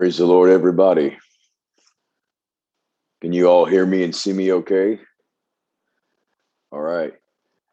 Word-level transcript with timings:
Praise 0.00 0.16
the 0.16 0.24
Lord, 0.24 0.48
everybody. 0.48 1.18
Can 3.20 3.34
you 3.34 3.48
all 3.48 3.66
hear 3.66 3.84
me 3.84 4.02
and 4.02 4.16
see 4.16 4.32
me 4.32 4.50
okay? 4.50 4.98
All 6.72 6.80
right. 6.80 7.12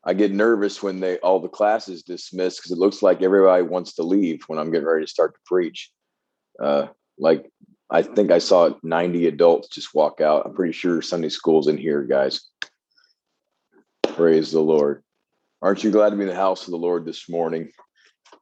I 0.03 0.13
get 0.13 0.33
nervous 0.33 0.83
when 0.83 0.99
they 0.99 1.19
all 1.19 1.39
the 1.39 1.47
classes 1.47 2.03
dismiss 2.03 2.57
because 2.57 2.71
it 2.71 2.79
looks 2.79 3.01
like 3.01 3.21
everybody 3.21 3.63
wants 3.63 3.93
to 3.93 4.03
leave 4.03 4.43
when 4.47 4.59
I'm 4.59 4.71
getting 4.71 4.89
ready 4.89 5.05
to 5.05 5.09
start 5.09 5.35
to 5.35 5.39
preach. 5.45 5.89
Uh, 6.61 6.87
like 7.17 7.49
I 7.89 8.01
think 8.01 8.29
I 8.29 8.39
saw 8.39 8.71
90 8.83 9.27
adults 9.27 9.69
just 9.69 9.95
walk 9.95 10.19
out. 10.19 10.45
I'm 10.45 10.53
pretty 10.53 10.73
sure 10.73 11.01
Sunday 11.01 11.29
school's 11.29 11.69
in 11.69 11.77
here, 11.77 12.03
guys. 12.03 12.41
Praise 14.03 14.51
the 14.51 14.59
Lord. 14.59 15.01
Aren't 15.61 15.81
you 15.81 15.91
glad 15.91 16.09
to 16.09 16.17
be 16.17 16.23
in 16.23 16.27
the 16.27 16.35
house 16.35 16.65
of 16.67 16.71
the 16.71 16.77
Lord 16.77 17.05
this 17.05 17.29
morning? 17.29 17.71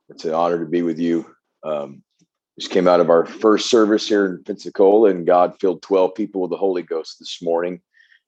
It's 0.09 0.25
an 0.25 0.33
honor 0.33 0.57
to 0.57 0.65
be 0.65 0.81
with 0.81 0.97
you. 0.97 1.27
Um, 1.63 2.01
just 2.59 2.71
came 2.71 2.87
out 2.87 2.99
of 2.99 3.09
our 3.09 3.25
first 3.25 3.69
service 3.69 4.07
here 4.07 4.25
in 4.25 4.43
Pensacola, 4.43 5.09
and 5.09 5.27
God 5.27 5.55
filled 5.59 5.81
12 5.81 6.15
people 6.15 6.41
with 6.41 6.51
the 6.51 6.57
Holy 6.57 6.81
Ghost 6.81 7.19
this 7.19 7.41
morning. 7.41 7.81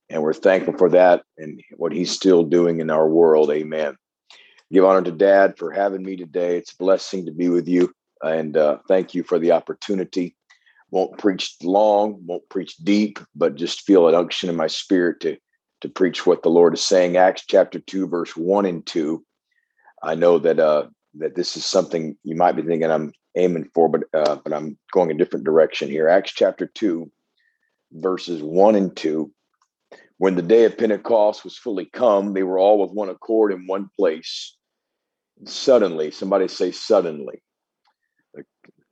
And 0.10 0.22
we're 0.22 0.34
thankful 0.34 0.78
for 0.78 0.90
that 0.90 1.24
and 1.38 1.62
what 1.78 1.92
He's 1.92 2.12
still 2.12 2.44
doing 2.44 2.80
in 2.80 2.90
our 2.90 3.08
world. 3.08 3.52
Amen. 3.52 3.96
Give 4.72 4.84
honor 4.84 5.02
to 5.04 5.12
Dad 5.12 5.58
for 5.58 5.72
having 5.72 6.04
me 6.04 6.18
today. 6.18 6.58
It's 6.58 6.74
a 6.74 6.78
blessing 6.78 7.26
to 7.26 7.32
be 7.32 7.50
with 7.50 7.68
you. 7.68 7.94
And 8.22 8.58
uh, 8.58 8.80
thank 8.88 9.14
you 9.14 9.24
for 9.24 9.40
the 9.40 9.52
opportunity. 9.52 10.36
Won't 10.92 11.18
preach 11.18 11.56
long, 11.62 12.26
won't 12.26 12.48
preach 12.50 12.78
deep, 12.78 13.20
but 13.36 13.56
just 13.56 13.82
feel 13.82 14.08
an 14.08 14.16
unction 14.16 14.50
in 14.50 14.56
my 14.56 14.68
spirit 14.68 15.22
to, 15.22 15.38
to 15.82 15.90
preach 15.90 16.26
what 16.26 16.44
the 16.44 16.50
Lord 16.50 16.74
is 16.74 16.82
saying. 16.82 17.18
Acts 17.18 17.44
chapter 17.48 17.80
2, 17.80 18.08
verse 18.08 18.36
1 18.36 18.66
and 18.66 18.86
2. 18.86 19.24
I 20.04 20.16
know 20.16 20.40
that 20.40 20.60
uh, 20.60 20.88
that 21.20 21.36
this 21.36 21.58
is 21.58 21.66
something 21.66 22.18
you 22.24 22.36
might 22.36 22.56
be 22.56 22.62
thinking 22.62 22.90
I'm 22.90 23.14
aiming 23.36 23.70
for, 23.74 23.90
but 23.90 24.04
uh, 24.14 24.38
but 24.44 24.54
I'm 24.54 24.78
going 24.92 25.12
a 25.12 25.14
different 25.14 25.46
direction 25.46 25.90
here. 25.90 26.08
Acts 26.08 26.32
chapter 26.32 26.68
two, 26.68 27.12
verses 27.92 28.42
one 28.42 28.76
and 28.76 28.96
two. 28.96 29.32
When 30.18 30.36
the 30.36 30.42
day 30.42 30.66
of 30.66 30.78
Pentecost 30.78 31.44
was 31.44 31.58
fully 31.58 31.86
come, 31.86 32.34
they 32.34 32.44
were 32.44 32.58
all 32.58 32.80
with 32.80 32.92
one 32.92 33.10
accord 33.10 33.52
in 33.52 33.68
one 33.68 33.90
place. 33.98 34.56
And 35.38 35.48
suddenly, 35.48 36.10
somebody 36.10 36.48
say 36.48 36.72
suddenly, 36.72 37.44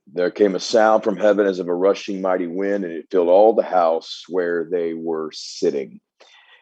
there 0.06 0.30
came 0.30 0.54
a 0.54 0.60
sound 0.60 1.02
from 1.02 1.16
heaven 1.16 1.46
as 1.46 1.58
of 1.58 1.66
a 1.66 1.74
rushing 1.74 2.22
mighty 2.22 2.46
wind, 2.46 2.84
and 2.84 2.92
it 2.92 3.06
filled 3.10 3.28
all 3.28 3.54
the 3.54 3.62
house 3.62 4.22
where 4.28 4.68
they 4.70 4.94
were 4.94 5.30
sitting. 5.32 6.00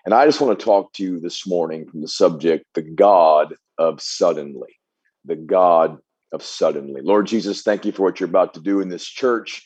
And 0.06 0.14
I 0.14 0.24
just 0.24 0.40
want 0.40 0.58
to 0.58 0.64
talk 0.64 0.92
to 0.94 1.02
you 1.02 1.20
this 1.20 1.46
morning 1.46 1.86
from 1.86 2.00
the 2.00 2.08
subject, 2.08 2.64
the 2.74 2.82
God 2.82 3.54
of 3.78 4.00
suddenly. 4.00 4.78
The 5.24 5.36
God 5.36 5.98
of 6.32 6.42
suddenly. 6.42 7.00
Lord 7.02 7.26
Jesus, 7.26 7.62
thank 7.62 7.84
you 7.84 7.92
for 7.92 8.02
what 8.02 8.20
you're 8.20 8.28
about 8.28 8.54
to 8.54 8.60
do 8.60 8.80
in 8.80 8.88
this 8.88 9.06
church, 9.06 9.62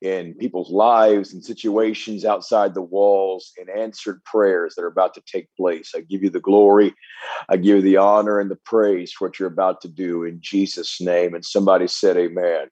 in 0.00 0.34
people's 0.34 0.70
lives 0.70 1.32
and 1.32 1.44
situations 1.44 2.24
outside 2.24 2.74
the 2.74 2.82
walls, 2.82 3.52
and 3.58 3.68
answered 3.68 4.22
prayers 4.24 4.74
that 4.74 4.82
are 4.82 4.88
about 4.88 5.14
to 5.14 5.22
take 5.26 5.48
place. 5.56 5.92
I 5.94 6.00
give 6.00 6.22
you 6.22 6.30
the 6.30 6.40
glory, 6.40 6.94
I 7.48 7.56
give 7.56 7.76
you 7.76 7.82
the 7.82 7.96
honor 7.96 8.38
and 8.38 8.50
the 8.50 8.58
praise 8.64 9.12
for 9.12 9.28
what 9.28 9.38
you're 9.38 9.48
about 9.48 9.80
to 9.82 9.88
do 9.88 10.24
in 10.24 10.38
Jesus' 10.40 11.00
name. 11.00 11.34
And 11.34 11.44
somebody 11.44 11.88
said, 11.88 12.16
Amen. 12.16 12.68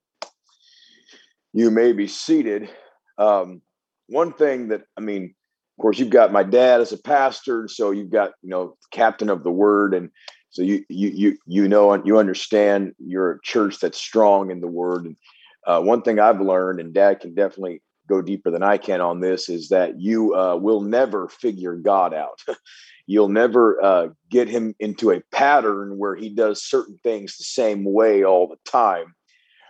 You 1.52 1.70
may 1.70 1.92
be 1.92 2.06
seated. 2.06 2.70
Um, 3.18 3.62
one 4.08 4.33
thing 4.33 4.68
that, 4.68 4.83
I 4.96 5.00
mean, 5.00 5.34
of 5.78 5.83
course, 5.83 5.98
you've 5.98 6.11
got 6.11 6.33
my 6.33 6.42
dad 6.42 6.80
as 6.80 6.92
a 6.92 6.98
pastor, 6.98 7.66
so 7.68 7.91
you've 7.91 8.11
got, 8.11 8.33
you 8.42 8.50
know, 8.50 8.77
captain 8.92 9.28
of 9.28 9.42
the 9.42 9.50
word, 9.50 9.94
and 9.94 10.11
so 10.50 10.62
you 10.62 10.84
you 10.88 11.08
you 11.08 11.38
you 11.46 11.68
know 11.68 11.92
and 11.92 12.04
you 12.06 12.18
understand 12.18 12.94
you're 12.98 13.32
a 13.32 13.42
church 13.42 13.78
that's 13.80 13.98
strong 13.98 14.50
in 14.50 14.60
the 14.60 14.66
word. 14.66 15.06
And 15.06 15.16
uh, 15.66 15.80
one 15.80 16.02
thing 16.02 16.18
I've 16.18 16.40
learned, 16.40 16.80
and 16.80 16.92
Dad 16.92 17.20
can 17.20 17.34
definitely 17.34 17.82
go 18.08 18.20
deeper 18.20 18.50
than 18.50 18.62
I 18.62 18.76
can 18.76 19.00
on 19.00 19.20
this, 19.20 19.48
is 19.48 19.68
that 19.68 20.00
you 20.00 20.34
uh, 20.34 20.56
will 20.56 20.80
never 20.80 21.28
figure 21.28 21.77
God 21.77 22.12
out. 22.12 22.40
You'll 23.06 23.28
never 23.28 23.83
uh, 23.83 24.08
get 24.30 24.48
him 24.48 24.74
into 24.78 25.10
a 25.10 25.20
pattern 25.33 25.98
where 25.98 26.14
he 26.14 26.28
does 26.28 26.62
certain 26.62 26.96
things 27.02 27.36
the 27.36 27.44
same 27.44 27.84
way 27.84 28.24
all 28.24 28.46
the 28.46 28.70
time. 28.70 29.14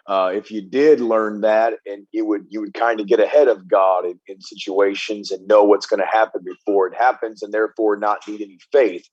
Uh, 0.07 0.31
if 0.35 0.51
you 0.51 0.61
did 0.61 1.01
learn 1.01 1.41
that, 1.41 1.75
and 1.87 2.07
you 2.13 2.25
would 2.27 2.47
you 2.49 2.61
would 2.61 2.75
kind 2.75 3.01
of 3.01 3.07
get 3.07 3.21
ahead 3.21 3.49
of 3.49 3.69
God 3.69 4.07
in, 4.07 4.19
in 4.29 4.41
situations 4.41 5.31
and 5.31 5.47
know 5.47 5.63
what's 5.63 5.87
going 5.87 6.01
to 6.01 6.07
happen 6.07 6.43
before 6.43 6.87
it 6.87 6.97
happens, 6.97 7.43
and 7.43 7.53
therefore 7.53 7.97
not 7.97 8.27
need 8.27 8.41
any 8.41 8.59
faith 8.73 9.07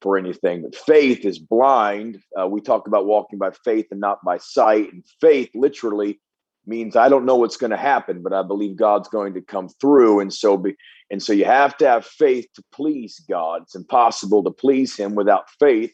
for 0.00 0.16
anything. 0.16 0.62
But 0.62 0.76
faith 0.76 1.24
is 1.24 1.38
blind. 1.38 2.22
Uh, 2.38 2.48
we 2.48 2.60
talk 2.60 2.86
about 2.86 3.06
walking 3.06 3.38
by 3.38 3.50
faith 3.64 3.86
and 3.90 4.00
not 4.00 4.24
by 4.24 4.38
sight. 4.38 4.92
And 4.92 5.04
faith 5.20 5.50
literally 5.54 6.20
means 6.66 6.96
I 6.96 7.08
don't 7.08 7.24
know 7.24 7.36
what's 7.36 7.56
going 7.56 7.70
to 7.70 7.76
happen, 7.76 8.22
but 8.22 8.32
I 8.32 8.42
believe 8.42 8.76
God's 8.76 9.08
going 9.08 9.34
to 9.34 9.40
come 9.40 9.68
through. 9.68 10.20
And 10.20 10.32
so 10.32 10.56
be, 10.56 10.76
and 11.10 11.22
so 11.22 11.32
you 11.32 11.44
have 11.44 11.76
to 11.78 11.88
have 11.88 12.06
faith 12.06 12.46
to 12.54 12.62
please 12.72 13.22
God. 13.28 13.62
It's 13.62 13.74
impossible 13.74 14.44
to 14.44 14.50
please 14.50 14.96
him 14.96 15.14
without 15.14 15.50
faith. 15.58 15.92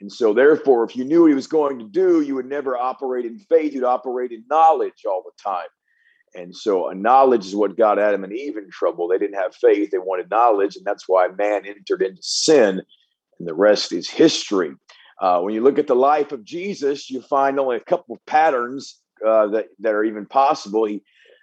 And 0.00 0.10
so 0.10 0.32
therefore, 0.32 0.84
if 0.84 0.96
you 0.96 1.04
knew 1.04 1.22
what 1.22 1.28
he 1.28 1.34
was 1.34 1.46
going 1.46 1.78
to 1.78 1.84
do, 1.84 2.22
you 2.22 2.34
would 2.34 2.48
never 2.48 2.76
operate 2.76 3.26
in 3.26 3.38
faith, 3.38 3.74
you'd 3.74 3.84
operate 3.84 4.32
in 4.32 4.44
knowledge 4.50 5.04
all 5.06 5.22
the 5.22 5.42
time. 5.42 5.68
And 6.34 6.56
so 6.56 6.88
a 6.88 6.94
knowledge 6.94 7.44
is 7.44 7.56
what 7.56 7.76
got 7.76 7.98
Adam 7.98 8.24
and 8.24 8.32
Eve 8.32 8.56
in 8.56 8.70
trouble. 8.70 9.08
They 9.08 9.18
didn't 9.18 9.38
have 9.38 9.54
faith, 9.54 9.90
they 9.90 9.98
wanted 9.98 10.30
knowledge, 10.30 10.76
and 10.76 10.84
that's 10.86 11.04
why 11.06 11.28
man 11.28 11.66
entered 11.66 12.02
into 12.02 12.22
sin 12.22 12.82
and 13.40 13.48
the 13.48 13.54
rest 13.54 13.92
is 13.92 14.08
history. 14.08 14.72
Uh, 15.20 15.40
when 15.40 15.54
you 15.54 15.62
look 15.62 15.78
at 15.78 15.88
the 15.88 15.96
life 15.96 16.30
of 16.30 16.44
Jesus, 16.44 17.10
you 17.10 17.20
find 17.20 17.58
only 17.58 17.76
a 17.76 17.80
couple 17.80 18.14
of 18.14 18.24
patterns 18.26 19.00
uh, 19.26 19.48
that 19.48 19.66
that 19.80 19.94
are 19.94 20.04
even 20.04 20.26
possible. 20.26 20.84
He 20.84 21.02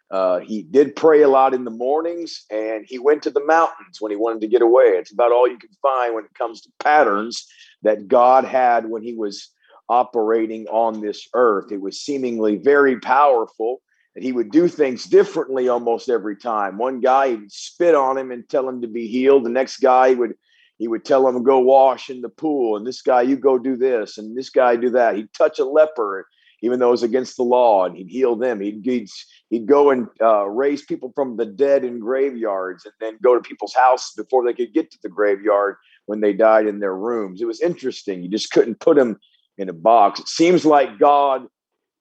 uh, 0.09 0.39
he 0.39 0.63
did 0.63 0.95
pray 0.95 1.21
a 1.21 1.27
lot 1.27 1.53
in 1.53 1.65
the 1.65 1.71
mornings, 1.71 2.45
and 2.49 2.85
he 2.87 2.97
went 2.97 3.21
to 3.23 3.29
the 3.29 3.43
mountains 3.45 3.99
when 3.99 4.11
he 4.11 4.15
wanted 4.15 4.41
to 4.41 4.47
get 4.47 4.61
away. 4.61 4.85
It's 4.85 5.11
about 5.11 5.33
all 5.33 5.47
you 5.47 5.57
can 5.57 5.69
find 5.81 6.15
when 6.15 6.23
it 6.23 6.33
comes 6.33 6.61
to 6.61 6.69
patterns 6.79 7.45
that 7.83 8.07
God 8.07 8.45
had 8.45 8.89
when 8.89 9.03
he 9.03 9.13
was 9.13 9.49
operating 9.89 10.65
on 10.67 11.01
this 11.01 11.27
earth. 11.33 11.71
It 11.71 11.81
was 11.81 11.99
seemingly 11.99 12.55
very 12.55 12.99
powerful 12.99 13.81
that 14.15 14.23
he 14.23 14.31
would 14.31 14.49
do 14.49 14.67
things 14.67 15.05
differently 15.05 15.67
almost 15.67 16.09
every 16.09 16.37
time. 16.37 16.77
One 16.77 17.01
guy 17.01 17.29
he 17.29 17.35
would 17.35 17.51
spit 17.51 17.93
on 17.93 18.17
him 18.17 18.31
and 18.31 18.47
tell 18.47 18.67
him 18.67 18.81
to 18.81 18.87
be 18.87 19.07
healed. 19.07 19.45
The 19.45 19.49
next 19.49 19.77
guy 19.77 20.09
he 20.09 20.15
would 20.15 20.33
he 20.77 20.87
would 20.87 21.05
tell 21.05 21.25
them 21.25 21.43
go 21.43 21.59
wash 21.59 22.09
in 22.09 22.21
the 22.21 22.29
pool 22.29 22.77
and 22.77 22.85
this 22.85 23.01
guy 23.01 23.21
you 23.21 23.35
go 23.35 23.57
do 23.57 23.75
this 23.75 24.17
and 24.17 24.37
this 24.37 24.49
guy 24.49 24.75
do 24.75 24.89
that. 24.91 25.15
He'd 25.15 25.33
touch 25.33 25.59
a 25.59 25.65
leper 25.65 26.27
even 26.61 26.79
though 26.79 26.87
it 26.87 26.91
was 26.91 27.03
against 27.03 27.37
the 27.37 27.43
law 27.43 27.85
and 27.85 27.95
he'd 27.95 28.09
heal 28.09 28.35
them. 28.35 28.59
He'd 28.59 28.81
he'd, 28.83 29.09
he'd 29.49 29.67
go 29.67 29.91
and 29.91 30.07
uh, 30.21 30.45
raise 30.47 30.83
people 30.83 31.11
from 31.13 31.37
the 31.37 31.45
dead 31.45 31.83
in 31.83 31.99
graveyards 31.99 32.85
and 32.85 32.93
then 32.99 33.17
go 33.21 33.35
to 33.35 33.41
people's 33.41 33.75
houses 33.75 34.13
before 34.15 34.43
they 34.43 34.53
could 34.53 34.73
get 34.73 34.89
to 34.91 34.97
the 35.03 35.09
graveyard 35.09 35.75
when 36.05 36.21
they 36.21 36.33
died 36.33 36.67
in 36.67 36.79
their 36.79 36.95
rooms. 36.95 37.41
It 37.41 37.45
was 37.45 37.61
interesting. 37.61 38.23
You 38.23 38.29
just 38.29 38.51
couldn't 38.51 38.79
put 38.79 38.97
him 38.97 39.19
in 39.57 39.69
a 39.69 39.73
box. 39.73 40.19
It 40.19 40.27
seems 40.27 40.65
like 40.65 40.99
god 40.99 41.47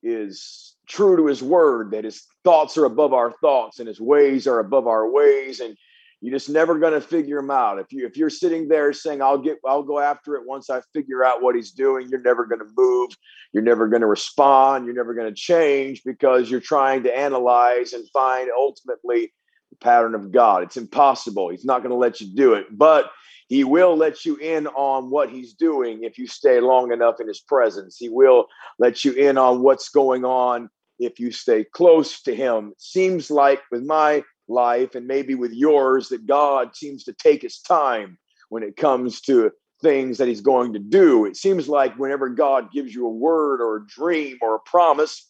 is 0.03 0.75
true 0.87 1.17
to 1.17 1.27
his 1.27 1.43
word 1.43 1.91
that 1.91 2.05
his 2.05 2.25
thoughts 2.45 2.79
are 2.79 2.85
above 2.85 3.13
our 3.13 3.33
thoughts 3.33 3.81
and 3.81 3.89
his 3.89 4.01
ways 4.01 4.47
are 4.47 4.61
above 4.61 4.87
our 4.87 5.11
ways 5.11 5.61
and 5.61 5.77
you're 6.21 6.35
just 6.35 6.49
never 6.49 6.79
going 6.79 6.95
to 6.95 7.01
figure 7.01 7.39
him 7.39 7.51
out. 7.51 7.79
If 7.79 7.93
you 7.93 8.07
if 8.07 8.17
you're 8.17 8.31
sitting 8.31 8.69
there 8.69 8.93
saying 8.93 9.21
I'll 9.21 9.39
get 9.39 9.59
I'll 9.67 9.83
go 9.83 9.99
after 9.99 10.35
it 10.37 10.47
once 10.47 10.71
I 10.71 10.81
figure 10.95 11.25
out 11.25 11.43
what 11.43 11.55
he's 11.55 11.73
doing, 11.73 12.09
you're 12.09 12.23
never 12.23 12.47
going 12.47 12.61
to 12.61 12.73
move. 12.77 13.11
You're 13.53 13.63
never 13.63 13.87
going 13.89 14.01
to 14.01 14.07
respond. 14.07 14.87
You're 14.87 14.95
never 14.95 15.15
going 15.15 15.29
to 15.29 15.35
change 15.35 16.03
because 16.05 16.51
you're 16.51 16.61
trying 16.61 17.03
to 17.05 17.17
analyze 17.17 17.93
and 17.93 18.09
find 18.11 18.51
ultimately 18.57 19.33
the 19.71 19.77
pattern 19.77 20.15
of 20.15 20.33
God. 20.33 20.63
It's 20.63 20.77
impossible. 20.77 21.51
He's 21.51 21.65
not 21.65 21.81
going 21.83 21.91
to 21.91 21.97
let 21.97 22.21
you 22.21 22.35
do 22.35 22.55
it, 22.55 22.67
but 22.71 23.11
he 23.49 23.63
will 23.63 23.97
let 23.97 24.25
you 24.25 24.37
in 24.37 24.67
on 24.69 25.11
what 25.11 25.31
he's 25.31 25.55
doing 25.55 26.03
if 26.03 26.19
you 26.19 26.27
stay 26.27 26.61
long 26.61 26.93
enough 26.93 27.21
in 27.21 27.29
his 27.29 27.41
presence. 27.41 27.97
He 27.97 28.09
will 28.09 28.47
let 28.79 29.05
you 29.05 29.13
in 29.13 29.39
on 29.39 29.63
what's 29.63 29.89
going 29.89 30.25
on 30.25 30.69
if 30.99 31.21
you 31.21 31.31
stay 31.31 31.65
close 31.65 32.23
to 32.23 32.35
him. 32.35 32.71
It 32.73 32.81
seems 32.81 33.31
like 33.31 33.61
with 33.71 33.85
my 33.85 34.25
life 34.49 34.95
and 34.95 35.07
maybe 35.07 35.35
with 35.35 35.53
yours 35.53 36.09
that 36.09 36.27
God 36.27 36.75
seems 36.75 37.05
to 37.05 37.13
take 37.13 37.43
his 37.43 37.61
time 37.61 38.19
when 38.49 38.63
it 38.63 38.77
comes 38.77 39.21
to 39.23 39.51
things 39.83 40.19
that 40.19 40.29
he's 40.29 40.41
going 40.41 40.73
to 40.73 40.79
do. 40.79 41.27
It 41.27 41.37
seems 41.37 41.69
like 41.69 41.99
whenever 41.99 42.29
God 42.29 42.73
gives 42.73 42.95
you 42.95 43.07
a 43.07 43.11
word 43.11 43.61
or 43.61 43.77
a 43.77 43.87
dream 43.87 44.39
or 44.41 44.55
a 44.55 44.61
promise, 44.61 45.27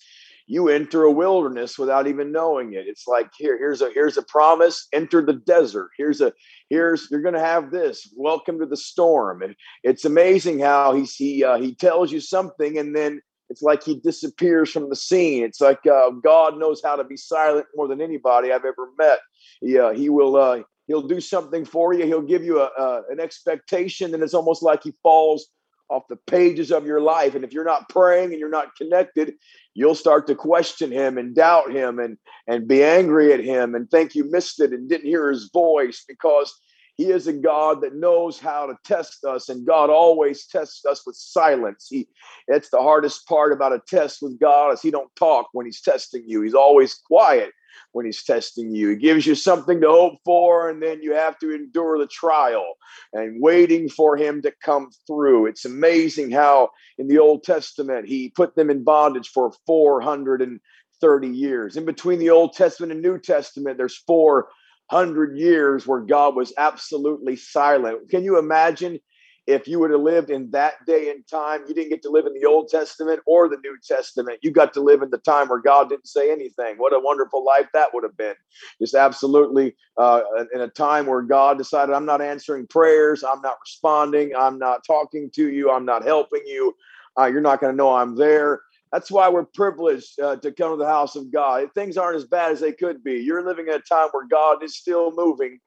you 0.47 0.69
enter 0.69 1.03
a 1.03 1.11
wilderness 1.11 1.77
without 1.79 2.07
even 2.07 2.31
knowing 2.31 2.75
it. 2.75 2.87
It's 2.87 3.07
like 3.09 3.29
here, 3.37 3.59
here's 3.59 3.83
a 3.83 3.91
here's 3.93 4.17
a 4.17 4.23
promise. 4.23 4.87
Enter 4.93 5.25
the 5.25 5.33
desert. 5.33 5.91
Here's 5.97 6.21
a 6.21 6.33
here's 6.71 7.11
you're 7.11 7.23
going 7.23 7.35
to 7.35 7.41
have 7.41 7.73
this. 7.73 8.09
Welcome 8.17 8.61
to 8.61 8.67
the 8.67 8.77
storm. 8.77 9.43
And 9.43 9.57
it's 9.83 10.05
amazing 10.05 10.61
how 10.61 10.95
he's 10.95 11.17
he 11.17 11.43
uh, 11.43 11.59
he 11.59 11.75
tells 11.75 12.13
you 12.13 12.21
something 12.21 12.79
and 12.79 12.95
then 12.95 13.21
it's 13.49 13.63
like 13.63 13.83
he 13.83 13.97
disappears 13.97 14.71
from 14.71 14.89
the 14.89 14.97
scene. 14.97 15.45
It's 15.45 15.61
like 15.61 15.87
uh, 15.87 16.11
God 16.11 16.59
knows 16.59 16.83
how 16.83 16.97
to 16.97 17.05
be 17.05 17.17
silent 17.17 17.67
more 17.75 17.89
than 17.89 18.01
anybody 18.01 18.53
I've 18.53 18.65
ever 18.65 18.91
met. 18.99 19.21
He, 19.61 19.79
uh, 19.79 19.93
he 19.93 20.09
will 20.09 20.37
uh, 20.37 20.63
he'll 20.87 21.07
do 21.07 21.21
something 21.21 21.65
for 21.65 21.93
you. 21.93 22.07
He'll 22.07 22.23
give 22.23 22.45
you 22.45 22.61
a, 22.61 23.03
an 23.11 23.21
expectation, 23.21 24.15
and 24.15 24.23
it's 24.23 24.35
almost 24.35 24.63
like 24.63 24.83
he 24.83 24.95
falls 25.03 25.49
off 25.89 26.09
the 26.09 26.17
pages 26.17 26.73
of 26.73 26.87
your 26.87 27.01
life. 27.01 27.35
And 27.35 27.45
if 27.45 27.53
you're 27.53 27.65
not 27.65 27.89
praying 27.89 28.33
and 28.33 28.41
you're 28.41 28.49
not 28.49 28.75
connected, 28.77 29.35
you'll 29.75 29.95
start 29.95 30.27
to 30.27 30.35
question 30.35 30.91
him 30.91 31.17
and 31.17 31.35
doubt 31.35 31.71
him 31.71 31.99
and, 31.99 32.19
and 32.49 32.67
be 32.67 32.83
angry 32.83 33.33
at 33.33 33.45
him 33.45 33.75
and 33.75 33.89
think 33.91 34.15
you 34.15 34.29
missed 34.29 34.61
it 34.61 34.73
and 34.73 34.89
didn't 34.89 35.07
hear 35.07 35.31
his 35.31 35.49
voice 35.53 36.05
because 36.09 36.53
he 36.97 37.11
is 37.11 37.27
a 37.27 37.33
God 37.33 37.83
that 37.83 37.95
knows 37.95 38.39
how 38.39 38.67
to 38.67 38.75
test 38.85 39.25
us, 39.25 39.49
and 39.49 39.67
God 39.67 39.91
always 39.91 40.47
tests 40.47 40.85
us 40.87 41.07
with 41.07 41.17
silence. 41.17 41.89
He 41.91 42.09
it's 42.49 42.71
the 42.71 42.81
hardest 42.81 43.27
part 43.27 43.53
about 43.53 43.75
a 43.75 43.83
test 43.87 44.19
with 44.23 44.41
God 44.41 44.73
is 44.73 44.83
he 44.83 44.91
don't 44.91 45.15
talk 45.17 45.49
when 45.53 45.67
he's 45.67 45.83
testing 45.83 46.25
you. 46.27 46.43
He's 46.43 46.55
always 46.55 46.95
quiet 46.95 47.53
when 47.93 48.07
he's 48.07 48.25
testing 48.25 48.71
you. 48.71 48.91
He 48.91 48.97
gives 48.97 49.27
you 49.27 49.35
something 49.35 49.81
to 49.81 49.89
hope 49.89 50.19
for, 50.25 50.71
and 50.71 50.83
then 50.83 51.03
you 51.03 51.15
have 51.15 51.39
to 51.41 51.55
endure 51.55 51.99
the 51.99 52.07
trial 52.07 52.75
and 53.13 53.43
waiting 53.43 53.89
for 53.91 54.17
him 54.17 54.41
to 54.43 54.53
come 54.63 54.91
through. 55.07 55.47
It's 55.47 55.67
amazing 55.67 56.31
how 56.31 56.71
in 56.99 57.09
the 57.09 57.19
Old 57.19 57.45
Testament 57.45 58.09
he 58.09 58.31
put 58.31 58.57
them 58.57 58.71
in 58.71 58.85
bondage 58.85 59.29
for 59.29 59.53
430 59.67 61.29
years. 61.29 61.77
In 61.77 61.85
between 61.85 62.19
the 62.19 62.31
Old 62.31 62.55
Testament 62.55 62.93
and 62.93 63.03
New 63.03 63.19
Testament, 63.19 63.77
there's 63.77 64.03
four 64.07 64.49
hundred 64.91 65.37
years 65.37 65.87
where 65.87 66.01
God 66.01 66.37
was 66.37 66.53
absolutely 66.59 67.37
silent. 67.37 68.09
Can 68.11 68.25
you 68.25 68.39
imagine 68.39 68.99
if 69.47 69.69
you 69.69 69.79
would 69.79 69.93
have 69.93 70.01
lived 70.01 70.31
in 70.31 70.51
that 70.51 70.75
day 70.87 71.11
and 71.11 71.27
time? 71.29 71.63
You 71.69 71.75
didn't 71.75 71.91
get 71.91 72.03
to 72.03 72.11
live 72.11 72.27
in 72.27 72.35
the 72.35 72.47
Old 72.47 72.69
Testament 72.69 73.21
or 73.27 73.49
the 73.49 73.59
New 73.63 73.77
Testament. 73.87 74.41
You 74.43 74.51
got 74.51 74.73
to 74.75 74.81
live 74.81 75.03
in 75.03 75.11
the 75.11 75.19
time 75.19 75.49
where 75.49 75.61
God 75.61 75.89
didn't 75.89 76.09
say 76.09 76.31
anything. 76.33 76.77
What 76.77 76.95
a 76.95 77.01
wonderful 77.01 77.45
life 77.45 77.67
that 77.73 77.93
would 77.95 78.05
have 78.05 78.17
been. 78.17 78.35
Just 78.81 78.95
absolutely 78.95 79.77
uh, 79.97 80.23
in 80.55 80.61
a 80.61 80.69
time 80.69 81.07
where 81.07 81.23
God 81.23 81.59
decided, 81.59 81.95
I'm 81.95 82.07
not 82.07 82.21
answering 82.21 82.67
prayers, 82.67 83.25
I'm 83.25 83.41
not 83.41 83.59
responding, 83.65 84.33
I'm 84.37 84.59
not 84.59 84.85
talking 84.87 85.31
to 85.35 85.49
you, 85.51 85.71
I'm 85.71 85.85
not 85.85 86.05
helping 86.05 86.43
you. 86.47 86.75
Uh, 87.19 87.27
you're 87.27 87.41
not 87.41 87.61
going 87.61 87.73
to 87.73 87.77
know 87.77 87.95
I'm 87.95 88.15
there. 88.15 88.61
That's 88.93 89.11
why 89.11 89.29
we're 89.29 89.45
privileged 89.45 90.21
uh, 90.21 90.37
to 90.37 90.53
come 90.53 90.73
to 90.73 90.77
the 90.77 90.87
house 90.87 91.17
of 91.17 91.33
God. 91.33 91.69
Things 91.75 91.97
aren't 91.97 92.17
as 92.17 92.25
bad 92.25 92.53
as 92.53 92.61
they 92.61 92.73
could 92.73 93.03
be. 93.03 93.15
You're 93.15 93.47
living 93.47 93.67
in 93.67 93.75
a 93.75 93.81
time 93.81 94.09
where 94.13 94.27
God 94.27 94.63
is 94.63 94.77
still 94.77 95.13
moving. 95.15 95.59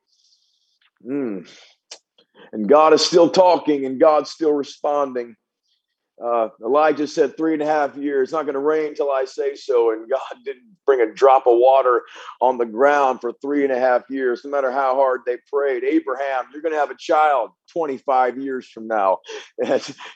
Mm. 1.05 1.49
And 2.53 2.67
God 2.67 2.93
is 2.93 3.05
still 3.05 3.29
talking 3.29 3.85
and 3.85 3.99
God's 3.99 4.31
still 4.31 4.53
responding. 4.53 5.35
Uh, 6.23 6.49
Elijah 6.63 7.07
said, 7.07 7.37
Three 7.37 7.53
and 7.53 7.61
a 7.61 7.65
half 7.65 7.95
years, 7.95 8.27
it's 8.27 8.33
not 8.33 8.43
going 8.43 8.53
to 8.53 8.59
rain 8.59 8.87
until 8.87 9.11
I 9.11 9.25
say 9.25 9.55
so. 9.55 9.91
And 9.91 10.09
God 10.09 10.19
didn't 10.45 10.63
bring 10.85 11.01
a 11.01 11.13
drop 11.13 11.47
of 11.47 11.57
water 11.57 12.03
on 12.41 12.57
the 12.57 12.65
ground 12.65 13.21
for 13.21 13.31
three 13.41 13.63
and 13.63 13.71
a 13.71 13.79
half 13.79 14.03
years, 14.09 14.41
no 14.43 14.51
matter 14.51 14.71
how 14.71 14.95
hard 14.95 15.21
they 15.25 15.37
prayed. 15.51 15.83
Abraham, 15.83 16.45
you're 16.51 16.61
going 16.61 16.73
to 16.73 16.79
have 16.79 16.91
a 16.91 16.97
child 16.97 17.51
25 17.71 18.37
years 18.37 18.67
from 18.67 18.87
now. 18.87 19.19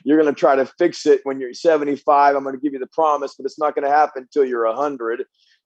you're 0.03 0.21
going 0.21 0.33
to 0.33 0.39
try 0.39 0.55
to 0.55 0.65
fix 0.65 1.05
it 1.05 1.21
when 1.23 1.39
you're 1.39 1.53
75. 1.53 2.35
I'm 2.35 2.43
going 2.43 2.55
to 2.55 2.61
give 2.61 2.73
you 2.73 2.79
the 2.79 2.87
promise, 2.87 3.35
but 3.35 3.45
it's 3.45 3.59
not 3.59 3.75
going 3.75 3.85
to 3.85 3.91
happen 3.91 4.23
until 4.23 4.45
you're 4.45 4.67
100. 4.67 5.23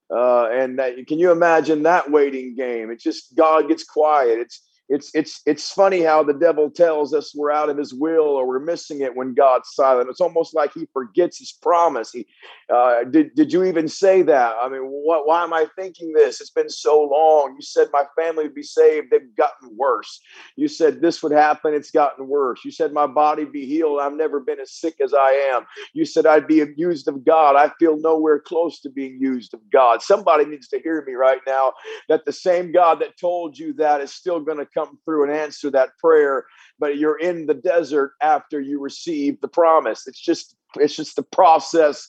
Uh, 0.09 0.47
and 0.51 0.79
that, 0.79 0.95
can 1.07 1.19
you 1.19 1.31
imagine 1.31 1.83
that 1.83 2.09
waiting 2.11 2.55
game? 2.55 2.91
It's 2.91 3.03
just 3.03 3.35
God 3.35 3.67
gets 3.67 3.83
quiet. 3.83 4.39
It's 4.39 4.61
it's 4.89 5.11
it's 5.13 5.41
it's 5.45 5.71
funny 5.71 6.01
how 6.01 6.23
the 6.23 6.33
devil 6.33 6.69
tells 6.69 7.13
us 7.13 7.35
we're 7.35 7.51
out 7.51 7.69
of 7.69 7.77
his 7.77 7.93
will 7.93 8.23
or 8.23 8.47
we're 8.47 8.59
missing 8.59 9.01
it 9.01 9.15
when 9.15 9.33
God's 9.33 9.69
silent. 9.73 10.09
It's 10.09 10.21
almost 10.21 10.55
like 10.55 10.73
he 10.73 10.87
forgets 10.93 11.39
his 11.39 11.51
promise. 11.51 12.11
He 12.11 12.25
uh, 12.73 13.03
did 13.03 13.35
did 13.35 13.51
you 13.51 13.65
even 13.65 13.89
say 13.89 14.21
that? 14.21 14.55
I 14.61 14.69
mean, 14.69 14.83
what, 14.83 15.27
why 15.27 15.43
am 15.43 15.53
I 15.53 15.67
thinking 15.75 16.13
this? 16.13 16.39
It's 16.39 16.51
been 16.51 16.69
so 16.69 17.01
long. 17.01 17.55
You 17.55 17.61
said 17.61 17.89
my 17.91 18.03
family 18.15 18.43
would 18.43 18.55
be 18.55 18.63
saved. 18.63 19.07
They've 19.11 19.35
gotten 19.35 19.75
worse. 19.75 20.21
You 20.55 20.69
said 20.69 21.01
this 21.01 21.21
would 21.21 21.33
happen. 21.33 21.73
It's 21.73 21.91
gotten 21.91 22.27
worse. 22.27 22.63
You 22.63 22.71
said 22.71 22.93
my 22.93 23.07
body 23.07 23.43
be 23.43 23.65
healed. 23.65 23.99
I've 23.99 24.13
never 24.13 24.39
been 24.39 24.59
as 24.61 24.71
sick 24.71 24.95
as 25.03 25.13
I 25.13 25.31
am. 25.53 25.65
You 25.93 26.05
said 26.05 26.25
I'd 26.25 26.47
be 26.47 26.63
used 26.77 27.09
of 27.09 27.25
God. 27.25 27.57
I 27.57 27.71
feel 27.77 27.97
nowhere 27.97 28.39
close 28.39 28.79
to 28.81 28.89
being 28.89 29.17
used 29.19 29.53
of 29.53 29.59
God. 29.69 30.01
Somebody 30.01 30.45
needs 30.45 30.69
to 30.69 30.79
hear 30.79 31.03
me 31.05 31.13
right 31.13 31.41
now 31.45 31.73
that 32.07 32.23
the 32.23 32.31
same 32.31 32.71
God 32.71 33.01
that 33.01 33.19
told 33.19 33.57
you 33.57 33.73
that 33.73 33.99
is 33.99 34.13
still 34.13 34.39
going 34.39 34.59
to 34.59 34.65
come 34.77 34.99
through 35.05 35.23
and 35.23 35.31
answer 35.31 35.71
that 35.71 35.97
prayer 35.97 36.45
but 36.79 36.97
you're 36.97 37.19
in 37.19 37.45
the 37.45 37.53
desert 37.53 38.13
after 38.21 38.59
you 38.59 38.79
receive 38.79 39.39
the 39.41 39.47
promise. 39.47 40.07
It's 40.07 40.19
just 40.19 40.55
it's 40.75 40.95
just 40.95 41.15
the 41.15 41.23
process 41.23 42.07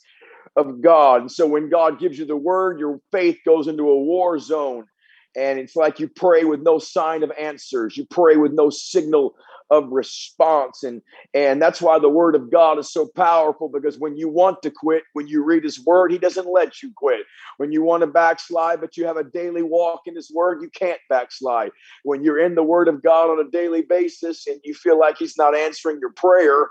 of 0.57 0.81
god. 0.81 1.23
And 1.23 1.33
so 1.33 1.47
when 1.47 1.69
god 1.69 1.99
gives 1.99 2.19
you 2.19 2.25
the 2.25 2.37
word 2.37 2.79
your 2.79 3.01
faith 3.13 3.39
goes 3.45 3.69
into 3.69 3.89
a 3.89 3.99
war 3.99 4.39
zone 4.39 4.87
and 5.37 5.59
it's 5.59 5.77
like 5.77 6.01
you 6.01 6.09
pray 6.09 6.45
with 6.45 6.61
no 6.61 6.79
sign 6.79 7.23
of 7.23 7.33
answers. 7.39 7.97
You 7.97 8.07
pray 8.07 8.37
with 8.37 8.53
no 8.53 8.71
signal 8.71 9.35
of 9.71 9.89
response. 9.91 10.83
And 10.83 11.03
and 11.35 11.61
that's 11.61 11.83
why 11.83 11.99
the 11.99 12.09
word 12.09 12.35
of 12.35 12.51
god 12.51 12.79
is 12.79 12.91
so 12.91 13.07
powerful 13.15 13.69
because 13.69 13.99
when 13.99 14.17
you 14.17 14.29
want 14.29 14.63
to 14.63 14.71
quit 14.71 15.03
when 15.13 15.27
you 15.27 15.45
read 15.45 15.63
his 15.63 15.85
word 15.85 16.11
he 16.11 16.19
doesn't 16.19 16.51
let 16.51 16.83
you 16.83 16.91
quit. 16.97 17.27
When 17.59 17.73
you 17.73 17.83
want 17.83 18.01
to 18.01 18.07
backslide 18.07 18.81
but 18.81 18.97
you 18.97 19.07
have 19.07 19.19
a 19.19 19.25
daily 19.25 19.63
walk 19.63 20.03
in 20.07 20.17
his 20.17 20.31
word 20.33 20.63
you 20.63 20.71
can't 20.71 21.01
backslide. 21.11 21.71
When 22.03 22.23
you're 22.23 22.41
in 22.41 22.55
the 22.55 22.63
word 22.63 22.89
of 22.89 23.03
god 23.03 23.31
on 23.31 23.45
a 23.45 23.51
daily 23.51 23.83
basis 23.83 24.47
and 24.47 24.61
you 24.65 24.75
feel 24.75 24.99
like 24.99 25.19
he's 25.19 25.37
not 25.37 25.55
answering 25.55 25.99
your 26.01 26.13
prayer 26.13 26.69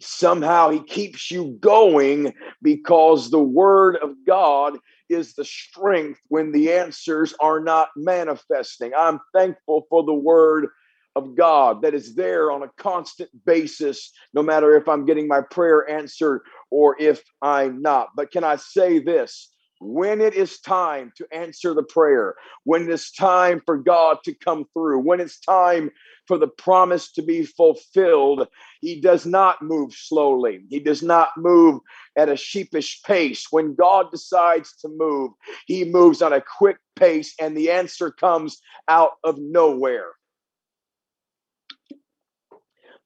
somehow 0.00 0.70
he 0.70 0.82
keeps 0.82 1.30
you 1.30 1.56
going 1.60 2.32
because 2.62 3.30
the 3.30 3.38
word 3.38 3.96
of 4.02 4.14
god 4.26 4.78
is 5.12 5.34
the 5.34 5.44
strength 5.44 6.20
when 6.28 6.52
the 6.52 6.72
answers 6.72 7.34
are 7.40 7.60
not 7.60 7.88
manifesting 7.96 8.92
i'm 8.96 9.20
thankful 9.34 9.86
for 9.88 10.02
the 10.04 10.14
word 10.14 10.68
of 11.14 11.36
God 11.36 11.82
that 11.82 11.94
is 11.94 12.14
there 12.14 12.50
on 12.50 12.62
a 12.62 12.70
constant 12.78 13.30
basis, 13.44 14.12
no 14.32 14.42
matter 14.42 14.76
if 14.76 14.88
I'm 14.88 15.04
getting 15.04 15.28
my 15.28 15.40
prayer 15.42 15.88
answered 15.88 16.42
or 16.70 16.96
if 16.98 17.22
I'm 17.42 17.82
not. 17.82 18.08
But 18.16 18.30
can 18.30 18.44
I 18.44 18.56
say 18.56 18.98
this? 18.98 19.51
When 19.84 20.20
it 20.20 20.34
is 20.34 20.60
time 20.60 21.12
to 21.16 21.26
answer 21.32 21.74
the 21.74 21.82
prayer, 21.82 22.36
when 22.62 22.88
it's 22.88 23.10
time 23.10 23.60
for 23.66 23.76
God 23.76 24.18
to 24.24 24.32
come 24.32 24.64
through, 24.72 25.00
when 25.00 25.18
it's 25.18 25.40
time 25.40 25.90
for 26.28 26.38
the 26.38 26.46
promise 26.46 27.10
to 27.12 27.22
be 27.22 27.44
fulfilled, 27.44 28.46
He 28.80 29.00
does 29.00 29.26
not 29.26 29.60
move 29.60 29.92
slowly. 29.92 30.60
He 30.70 30.78
does 30.78 31.02
not 31.02 31.30
move 31.36 31.80
at 32.16 32.28
a 32.28 32.36
sheepish 32.36 33.02
pace. 33.02 33.46
When 33.50 33.74
God 33.74 34.12
decides 34.12 34.76
to 34.82 34.88
move, 34.88 35.32
He 35.66 35.84
moves 35.84 36.22
on 36.22 36.32
a 36.32 36.40
quick 36.58 36.78
pace, 36.94 37.34
and 37.40 37.56
the 37.56 37.72
answer 37.72 38.12
comes 38.12 38.60
out 38.86 39.12
of 39.24 39.36
nowhere. 39.38 40.12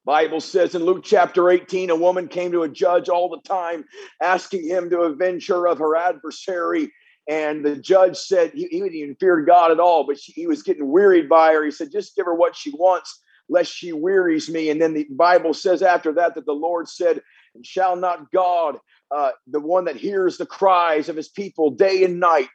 Bible 0.07 0.41
says 0.41 0.77
in 0.77 0.85
Luke 0.85 1.03
chapter 1.03 1.51
18, 1.51 1.91
a 1.91 1.97
woman 1.97 2.29
came 2.29 2.53
to 2.53 2.63
a 2.63 2.69
judge 2.69 3.09
all 3.09 3.29
the 3.29 3.41
time, 3.41 3.85
asking 4.23 4.65
him 4.65 4.89
to 4.91 5.01
avenge 5.01 5.49
her 5.49 5.67
of 5.67 5.79
her 5.79 5.97
adversary. 5.97 6.93
And 7.29 7.67
the 7.67 7.75
judge 7.75 8.17
said 8.17 8.53
he, 8.55 8.69
he 8.71 8.79
didn't 8.79 8.95
even 8.95 9.17
fear 9.17 9.43
God 9.43 9.73
at 9.73 9.81
all, 9.81 10.07
but 10.07 10.21
she, 10.21 10.31
he 10.31 10.47
was 10.47 10.63
getting 10.63 10.93
wearied 10.93 11.29
by 11.29 11.53
her. 11.55 11.65
He 11.65 11.73
said, 11.73 11.91
just 11.91 12.15
give 12.15 12.27
her 12.27 12.37
what 12.37 12.55
she 12.55 12.71
wants, 12.71 13.21
lest 13.49 13.73
she 13.73 13.93
wearies 13.93 14.49
me. 14.49 14.71
And 14.71 14.81
then 14.81 14.95
the 14.95 15.09
Bible 15.11 15.53
says 15.53 15.83
after 15.83 16.13
that 16.13 16.37
that 16.37 16.47
the 16.47 16.53
Lord 16.53 16.89
said, 16.89 17.21
and 17.57 17.67
shall 17.67 17.97
not 17.97 18.31
God, 18.31 18.79
uh, 19.11 19.31
the 19.49 19.59
one 19.61 19.87
that 19.87 19.97
hears 19.97 20.37
the 20.37 20.47
cries 20.47 21.09
of 21.09 21.17
his 21.17 21.29
people 21.29 21.71
day 21.71 22.05
and 22.05 22.21
night, 22.21 22.49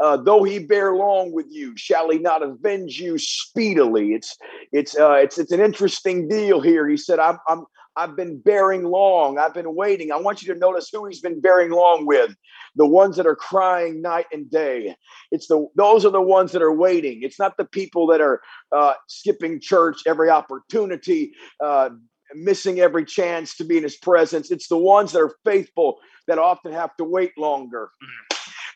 uh, 0.00 0.16
though 0.16 0.44
he 0.44 0.58
bear 0.58 0.94
long 0.94 1.32
with 1.32 1.46
you, 1.50 1.76
shall 1.76 2.10
he 2.10 2.18
not 2.18 2.42
avenge 2.42 3.00
you 3.00 3.18
speedily? 3.18 4.12
It's 4.12 4.36
it's 4.72 4.98
uh, 4.98 5.14
it's 5.14 5.38
it's 5.38 5.52
an 5.52 5.60
interesting 5.60 6.28
deal 6.28 6.60
here. 6.60 6.88
He 6.88 6.96
said, 6.96 7.18
"I'm 7.18 7.38
I'm 7.48 7.64
I've 7.96 8.14
been 8.14 8.40
bearing 8.40 8.84
long. 8.84 9.38
I've 9.38 9.54
been 9.54 9.74
waiting. 9.74 10.12
I 10.12 10.16
want 10.16 10.40
you 10.40 10.54
to 10.54 10.58
notice 10.58 10.88
who 10.92 11.06
he's 11.06 11.20
been 11.20 11.40
bearing 11.40 11.70
long 11.70 12.06
with. 12.06 12.32
The 12.76 12.86
ones 12.86 13.16
that 13.16 13.26
are 13.26 13.34
crying 13.34 14.00
night 14.00 14.26
and 14.32 14.48
day. 14.48 14.94
It's 15.32 15.48
the 15.48 15.66
those 15.74 16.06
are 16.06 16.10
the 16.10 16.22
ones 16.22 16.52
that 16.52 16.62
are 16.62 16.72
waiting. 16.72 17.22
It's 17.22 17.38
not 17.38 17.56
the 17.56 17.64
people 17.64 18.06
that 18.08 18.20
are 18.20 18.40
uh, 18.70 18.94
skipping 19.08 19.60
church 19.60 20.02
every 20.06 20.30
opportunity, 20.30 21.32
uh, 21.62 21.90
missing 22.34 22.78
every 22.78 23.04
chance 23.04 23.56
to 23.56 23.64
be 23.64 23.78
in 23.78 23.82
his 23.82 23.96
presence. 23.96 24.52
It's 24.52 24.68
the 24.68 24.78
ones 24.78 25.10
that 25.12 25.20
are 25.20 25.34
faithful 25.44 25.98
that 26.28 26.38
often 26.38 26.72
have 26.72 26.96
to 26.98 27.04
wait 27.04 27.32
longer 27.36 27.90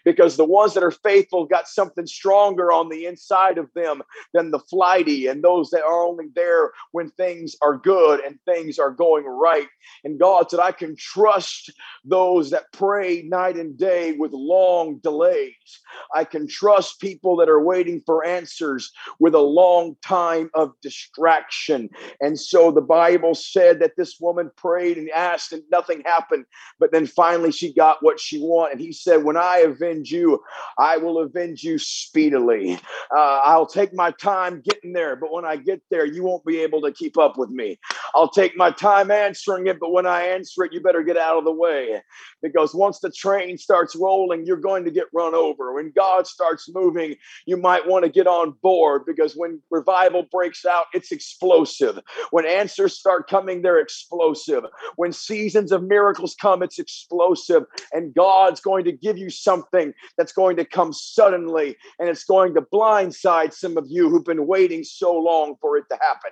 because 0.04 0.36
the 0.36 0.44
ones 0.44 0.74
that 0.74 0.82
are 0.82 0.90
faithful 0.90 1.46
got 1.46 1.68
something 1.68 2.06
stronger 2.06 2.72
on 2.72 2.88
the 2.88 3.06
inside 3.06 3.58
of 3.58 3.68
them 3.74 4.02
than 4.32 4.50
the 4.50 4.58
flighty 4.58 5.26
and 5.26 5.42
those 5.42 5.70
that 5.70 5.82
are 5.82 6.02
only 6.02 6.26
there 6.34 6.70
when 6.92 7.10
things 7.10 7.56
are 7.62 7.76
good 7.76 8.20
and 8.20 8.38
things 8.44 8.78
are 8.78 8.90
going 8.90 9.24
right. 9.24 9.68
And 10.04 10.18
God 10.18 10.50
said, 10.50 10.60
I 10.60 10.72
can 10.72 10.96
trust 10.96 11.70
those 12.04 12.50
that 12.50 12.72
pray 12.72 13.22
night 13.22 13.56
and 13.56 13.76
day 13.76 14.12
with 14.12 14.32
long 14.32 14.98
delays. 14.98 15.80
I 16.14 16.24
can 16.24 16.46
trust 16.46 17.00
people 17.00 17.36
that 17.36 17.48
are 17.48 17.62
waiting 17.62 18.02
for 18.04 18.24
answers 18.24 18.90
with 19.18 19.34
a 19.34 19.40
long 19.40 19.96
time 20.04 20.50
of 20.54 20.72
distraction. 20.82 21.88
And 22.20 22.38
so 22.38 22.70
the 22.70 22.80
Bible 22.80 23.34
said 23.34 23.80
that 23.80 23.96
this 23.96 24.18
woman 24.20 24.50
prayed 24.56 24.98
and 24.98 25.10
asked 25.10 25.52
and 25.52 25.62
nothing 25.70 26.02
happened. 26.04 26.44
But 26.78 26.92
then 26.92 27.06
finally 27.06 27.52
she 27.52 27.72
got 27.72 28.02
what 28.02 28.20
she 28.20 28.38
wanted. 28.40 28.72
And 28.72 28.80
he 28.80 28.92
said, 28.92 29.24
When 29.24 29.36
I 29.36 29.58
avenge 29.58 29.91
avenge 29.92 30.10
you, 30.10 30.42
I 30.78 30.96
will 30.96 31.18
avenge 31.18 31.62
you 31.62 31.78
speedily. 31.78 32.78
Uh, 33.14 33.40
I'll 33.44 33.66
take 33.66 33.94
my 33.94 34.10
time 34.12 34.62
getting 34.64 34.92
there, 34.92 35.16
but 35.16 35.32
when 35.32 35.44
I 35.44 35.56
get 35.56 35.82
there, 35.90 36.06
you 36.06 36.22
won't 36.22 36.44
be 36.44 36.60
able 36.60 36.80
to 36.82 36.92
keep 36.92 37.18
up 37.18 37.36
with 37.36 37.50
me. 37.50 37.78
I'll 38.14 38.30
take 38.30 38.56
my 38.56 38.70
time 38.70 39.10
answering 39.10 39.66
it, 39.66 39.78
but 39.78 39.92
when 39.92 40.06
I 40.06 40.22
answer 40.22 40.64
it, 40.64 40.72
you 40.72 40.80
better 40.80 41.02
get 41.02 41.16
out 41.16 41.38
of 41.38 41.44
the 41.44 41.52
way. 41.52 42.00
Because 42.42 42.74
once 42.74 43.00
the 43.00 43.10
train 43.10 43.58
starts 43.58 43.94
rolling, 43.94 44.46
you're 44.46 44.56
going 44.56 44.84
to 44.84 44.90
get 44.90 45.04
run 45.12 45.34
over. 45.34 45.74
When 45.74 45.92
God 45.94 46.26
starts 46.26 46.68
moving, 46.72 47.16
you 47.46 47.56
might 47.56 47.86
want 47.86 48.04
to 48.04 48.10
get 48.10 48.26
on 48.26 48.54
board 48.62 49.02
because 49.06 49.34
when 49.34 49.60
revival 49.70 50.26
breaks 50.30 50.64
out, 50.64 50.86
it's 50.92 51.12
explosive. 51.12 51.98
When 52.30 52.46
answers 52.46 52.98
start 52.98 53.28
coming, 53.28 53.62
they're 53.62 53.78
explosive. 53.78 54.64
When 54.96 55.12
seasons 55.12 55.72
of 55.72 55.82
miracles 55.82 56.34
come, 56.40 56.62
it's 56.62 56.78
explosive. 56.78 57.64
And 57.92 58.14
God's 58.14 58.60
going 58.60 58.84
to 58.84 58.92
give 58.92 59.18
you 59.18 59.30
something 59.30 59.81
that's 60.16 60.32
going 60.32 60.56
to 60.56 60.64
come 60.64 60.92
suddenly 60.92 61.76
and 61.98 62.08
it's 62.08 62.24
going 62.24 62.54
to 62.54 62.62
blindside 62.62 63.52
some 63.52 63.76
of 63.76 63.86
you 63.88 64.08
who've 64.08 64.24
been 64.24 64.46
waiting 64.46 64.84
so 64.84 65.16
long 65.16 65.56
for 65.60 65.76
it 65.76 65.84
to 65.90 65.98
happen. 66.00 66.30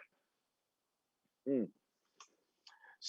Mm. 1.49 1.69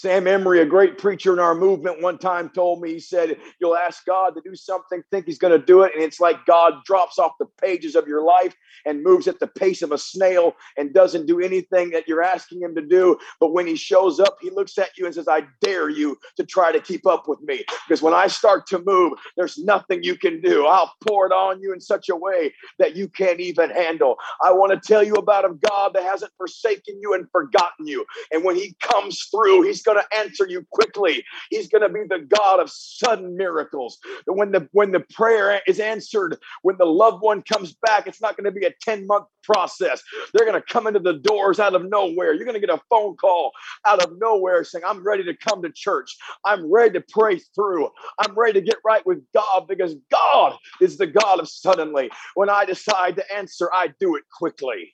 Sam 0.02 0.26
Emery, 0.26 0.62
a 0.62 0.66
great 0.66 0.98
preacher 0.98 1.32
in 1.32 1.38
our 1.38 1.54
movement, 1.54 2.02
one 2.02 2.18
time 2.18 2.50
told 2.50 2.82
me, 2.82 2.92
he 2.94 3.00
said, 3.00 3.38
You'll 3.60 3.76
ask 3.76 4.04
God 4.04 4.32
to 4.32 4.42
do 4.44 4.56
something, 4.56 5.04
think 5.12 5.28
he's 5.28 5.38
going 5.38 5.54
to 5.54 5.64
do 5.64 5.84
it, 5.84 5.92
and 5.94 6.04
it's 6.04 6.20
like 6.20 6.44
God 6.48 6.84
drops 6.86 7.20
off 7.20 7.34
the 7.40 7.46
pages 7.62 7.96
of 7.96 8.08
your 8.08 8.24
life 8.24 8.56
and 8.86 9.04
moves 9.04 9.28
at 9.28 9.40
the 9.40 9.46
pace 9.46 9.84
of 9.84 9.92
a 9.92 10.00
snail 10.00 10.56
and 10.76 10.92
doesn't 10.92 11.28
do 11.28 11.40
anything 11.40 11.92
that 11.92 12.08
you're 12.08 12.24
asking 12.24 12.62
him 12.62 12.74
to 12.74 12.82
do. 12.82 13.16
But 13.40 13.54
when 13.54 13.68
he 13.68 13.76
shows 13.76 14.20
up, 14.20 14.38
he 14.42 14.50
looks 14.50 14.80
at 14.80 14.98
you 14.98 15.06
and 15.06 15.14
says, 15.14 15.28
I 15.28 15.44
dare 15.62 15.90
you 15.90 16.18
to 16.38 16.44
try 16.44 16.72
to 16.72 16.80
keep 16.80 17.06
up 17.06 17.28
with 17.28 17.40
me. 17.42 17.64
Because 17.88 18.02
when 18.02 18.16
I 18.16 18.26
start 18.26 18.66
to 18.68 18.82
move, 18.84 19.14
there's 19.38 19.60
nothing 19.60 20.02
you 20.02 20.18
can 20.18 20.42
do. 20.42 20.66
I'll 20.66 20.92
pour 21.06 21.28
it 21.28 21.32
on 21.32 21.62
you 21.62 21.74
in 21.74 21.80
such 21.80 22.10
a 22.10 22.16
way 22.16 22.54
that 22.80 22.96
you 22.96 23.08
can't 23.08 23.40
even 23.40 23.70
handle. 23.70 24.16
I 24.44 24.52
want 24.52 24.72
to 24.72 24.88
tell 24.88 25.04
you 25.04 25.14
about 25.14 25.46
a 25.46 25.54
God 25.54 25.94
that 25.94 26.04
hasn't 26.04 26.32
forsaken 26.38 27.00
you 27.02 27.14
and 27.14 27.30
forgotten 27.32 27.86
you. 27.86 28.06
And 28.32 28.44
when 28.44 28.56
he 28.56 28.76
comes 28.82 29.28
through, 29.32 29.64
he's 29.64 29.84
going 29.84 29.91
to 29.96 30.18
answer 30.18 30.48
you 30.48 30.66
quickly. 30.72 31.24
He's 31.50 31.68
going 31.68 31.82
to 31.82 31.90
be 31.90 32.02
the 32.08 32.20
God 32.20 32.60
of 32.60 32.70
sudden 32.70 33.36
miracles. 33.36 33.98
When 34.26 34.52
the 34.52 34.68
when 34.72 34.92
the 34.92 35.06
prayer 35.14 35.62
is 35.68 35.80
answered, 35.80 36.38
when 36.62 36.78
the 36.78 36.86
loved 36.86 37.22
one 37.22 37.42
comes 37.42 37.76
back, 37.86 38.08
it's 38.08 38.22
not 38.22 38.38
going 38.38 38.46
to 38.46 38.60
be 38.60 38.66
a 38.66 38.74
10 38.82 39.08
month 39.08 39.26
process. 39.44 40.02
They're 40.34 40.46
going 40.46 40.62
to 40.62 40.74
come 40.74 40.88
into 40.88 41.00
the 41.00 41.14
doors 41.14 41.60
out 41.60 41.76
of 41.76 41.90
nowhere. 41.90 42.34
You're 42.34 42.46
going 42.46 42.60
to 42.60 42.66
get 42.66 42.70
a 42.70 42.82
phone 42.90 43.16
call 43.16 43.52
out 43.86 44.04
of 44.04 44.18
nowhere 44.20 44.64
saying, 44.64 44.84
I'm 44.86 45.04
ready 45.04 45.24
to 45.24 45.36
come 45.36 45.62
to 45.64 45.72
church. 45.72 46.16
I'm 46.46 46.72
ready 46.72 46.94
to 46.94 47.06
pray 47.10 47.40
through. 47.56 47.90
I'm 48.20 48.38
ready 48.38 48.60
to 48.60 48.66
get 48.66 48.78
right 48.86 49.06
with 49.06 49.24
God 49.34 49.68
because 49.68 49.96
God 50.12 50.58
is 50.80 50.98
the 50.98 51.08
God 51.08 51.40
of 51.40 51.50
suddenly. 51.50 52.10
When 52.36 52.50
I 52.50 52.66
decide 52.66 53.16
to 53.18 53.36
answer, 53.36 53.70
I 53.74 53.90
do 54.00 54.16
it 54.16 54.24
quickly. 54.38 54.94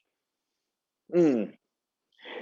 Mm. 1.13 1.53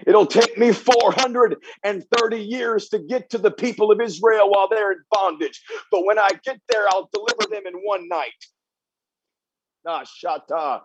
It'll 0.08 0.26
take 0.26 0.58
me 0.58 0.72
430 0.72 2.38
years 2.38 2.90
to 2.90 3.00
get 3.00 3.30
to 3.32 3.38
the 3.38 3.52
people 3.52 3.92
of 3.92 4.02
Israel 4.02 4.50
while 4.50 4.68
they're 4.70 4.92
in 4.92 5.00
bondage. 5.12 5.62
But 5.92 6.06
when 6.06 6.20
I 6.20 6.30
get 6.44 6.60
there, 6.70 6.86
I'll 6.90 7.10
deliver 7.14 7.50
them 7.50 7.64
in 7.66 7.74
one 7.84 8.08
night. 8.08 8.32
Ah, 9.88 10.04
shata. 10.04 10.82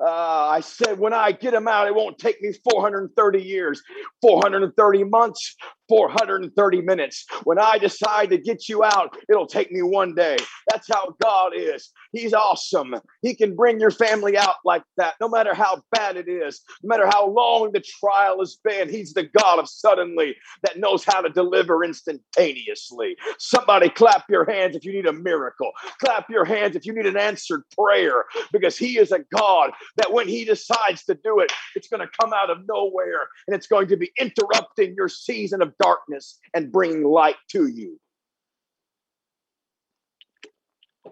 Uh, 0.00 0.04
I 0.04 0.60
said, 0.60 0.98
when 0.98 1.12
I 1.12 1.32
get 1.32 1.52
them 1.52 1.68
out, 1.68 1.86
it 1.86 1.94
won't 1.94 2.18
take 2.18 2.42
me 2.42 2.52
430 2.70 3.40
years, 3.40 3.80
430 4.22 5.04
months, 5.04 5.54
430 5.88 6.82
minutes. 6.82 7.26
When 7.44 7.58
I 7.58 7.78
decide 7.78 8.30
to 8.30 8.38
get 8.38 8.68
you 8.68 8.84
out, 8.84 9.16
it'll 9.28 9.46
take 9.46 9.70
me 9.70 9.82
one 9.82 10.14
day. 10.14 10.36
That's 10.70 10.88
how 10.90 11.14
God 11.22 11.52
is. 11.54 11.90
He's 12.12 12.32
awesome. 12.32 12.94
He 13.22 13.34
can 13.34 13.56
bring 13.56 13.80
your 13.80 13.90
family 13.90 14.36
out 14.38 14.56
like 14.64 14.82
that, 14.96 15.14
no 15.20 15.28
matter 15.28 15.54
how 15.54 15.82
bad 15.92 16.16
it 16.16 16.28
is, 16.28 16.62
no 16.82 16.88
matter 16.88 17.06
how 17.06 17.28
long 17.28 17.72
the 17.72 17.82
trial 18.00 18.38
has 18.38 18.56
been. 18.62 18.88
He's 18.88 19.12
the 19.12 19.28
God 19.36 19.58
of 19.58 19.68
suddenly 19.68 20.36
that 20.62 20.78
knows 20.78 21.04
how 21.04 21.20
to 21.20 21.28
deliver 21.28 21.84
instantaneously. 21.84 23.16
Somebody 23.38 23.88
clap 23.88 24.24
your 24.28 24.50
hands 24.50 24.76
if 24.76 24.84
you 24.84 24.92
need 24.92 25.06
a 25.06 25.12
miracle. 25.12 25.72
Clap 26.00 26.30
your 26.30 26.44
hands 26.44 26.76
if 26.76 26.86
you 26.86 26.94
need 26.94 27.06
an 27.06 27.16
answered 27.16 27.62
prayer, 27.76 28.24
because 28.52 28.78
He 28.78 28.98
is 28.98 29.12
a 29.12 29.20
God 29.36 29.72
that 29.96 30.12
when 30.12 30.28
He 30.28 30.44
decides 30.44 31.04
to 31.04 31.14
do 31.14 31.40
it, 31.40 31.52
it's 31.74 31.88
going 31.88 32.00
to 32.00 32.10
come 32.20 32.32
out 32.32 32.50
of 32.50 32.58
nowhere 32.68 33.28
and 33.46 33.56
it's 33.56 33.66
going 33.66 33.88
to 33.88 33.96
be 33.96 34.12
interrupting 34.18 34.94
your 34.96 35.08
season 35.08 35.62
of 35.62 35.73
darkness 35.80 36.38
and 36.54 36.72
bringing 36.72 37.04
light 37.04 37.36
to 37.50 37.66
you. 37.66 37.98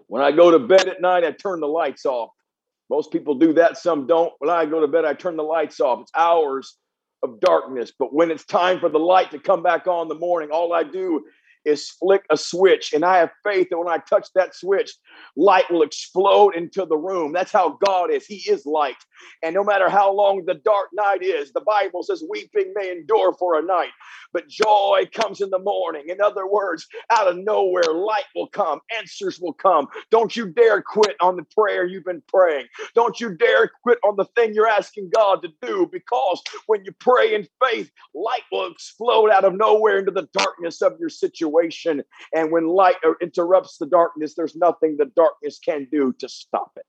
When 0.07 0.21
I 0.21 0.31
go 0.31 0.51
to 0.51 0.59
bed 0.59 0.87
at 0.87 1.01
night, 1.01 1.23
I 1.23 1.31
turn 1.31 1.59
the 1.59 1.67
lights 1.67 2.05
off. 2.05 2.29
Most 2.89 3.11
people 3.11 3.35
do 3.35 3.53
that, 3.53 3.77
some 3.77 4.05
don't. 4.07 4.31
When 4.39 4.49
I 4.49 4.65
go 4.65 4.81
to 4.81 4.87
bed, 4.87 5.05
I 5.05 5.13
turn 5.13 5.37
the 5.37 5.43
lights 5.43 5.79
off. 5.79 6.01
It's 6.01 6.11
hours 6.15 6.77
of 7.23 7.39
darkness. 7.39 7.91
But 7.97 8.13
when 8.13 8.29
it's 8.29 8.45
time 8.45 8.79
for 8.79 8.89
the 8.89 8.99
light 8.99 9.31
to 9.31 9.39
come 9.39 9.63
back 9.63 9.87
on 9.87 10.03
in 10.03 10.07
the 10.09 10.19
morning, 10.19 10.49
all 10.51 10.73
I 10.73 10.83
do 10.83 11.25
is 11.65 11.89
flick 11.91 12.23
a 12.29 12.37
switch. 12.37 12.93
And 12.93 13.05
I 13.05 13.17
have 13.17 13.31
faith 13.43 13.67
that 13.69 13.77
when 13.77 13.89
I 13.89 13.97
touch 13.97 14.27
that 14.35 14.55
switch, 14.55 14.91
light 15.35 15.71
will 15.71 15.83
explode 15.83 16.55
into 16.55 16.85
the 16.85 16.97
room. 16.97 17.33
That's 17.33 17.51
how 17.51 17.77
God 17.85 18.11
is. 18.11 18.25
He 18.25 18.37
is 18.49 18.65
light. 18.65 18.95
And 19.43 19.53
no 19.55 19.63
matter 19.63 19.89
how 19.89 20.13
long 20.13 20.43
the 20.45 20.55
dark 20.55 20.89
night 20.93 21.23
is, 21.23 21.53
the 21.53 21.61
Bible 21.61 22.03
says 22.03 22.23
weeping 22.29 22.73
may 22.75 22.91
endure 22.91 23.33
for 23.33 23.59
a 23.59 23.63
night, 23.63 23.91
but 24.33 24.47
joy 24.47 25.03
comes 25.13 25.41
in 25.41 25.49
the 25.49 25.59
morning. 25.59 26.05
In 26.09 26.21
other 26.21 26.47
words, 26.47 26.87
out 27.11 27.27
of 27.27 27.37
nowhere, 27.37 27.93
light 27.93 28.25
will 28.35 28.47
come, 28.47 28.79
answers 28.97 29.39
will 29.39 29.53
come. 29.53 29.87
Don't 30.11 30.35
you 30.35 30.47
dare 30.47 30.81
quit 30.81 31.15
on 31.21 31.35
the 31.37 31.45
prayer 31.55 31.85
you've 31.85 32.05
been 32.05 32.23
praying. 32.27 32.65
Don't 32.95 33.19
you 33.19 33.35
dare 33.35 33.71
quit 33.83 33.99
on 34.03 34.15
the 34.17 34.25
thing 34.35 34.53
you're 34.53 34.67
asking 34.67 35.11
God 35.15 35.41
to 35.43 35.49
do 35.61 35.89
because 35.91 36.41
when 36.67 36.83
you 36.85 36.91
pray 36.99 37.35
in 37.35 37.47
faith, 37.63 37.91
light 38.15 38.43
will 38.51 38.71
explode 38.71 39.29
out 39.31 39.45
of 39.45 39.53
nowhere 39.55 39.99
into 39.99 40.11
the 40.11 40.27
darkness 40.33 40.81
of 40.81 40.93
your 40.99 41.09
situation 41.09 41.52
situation. 41.53 42.03
And 42.33 42.51
when 42.51 42.67
light 42.67 42.95
uh, 43.05 43.13
interrupts 43.21 43.77
the 43.77 43.85
darkness, 43.85 44.33
there's 44.35 44.55
nothing 44.55 44.97
the 44.97 45.11
darkness 45.15 45.59
can 45.63 45.87
do 45.91 46.13
to 46.19 46.29
stop 46.29 46.71
it. 46.77 46.85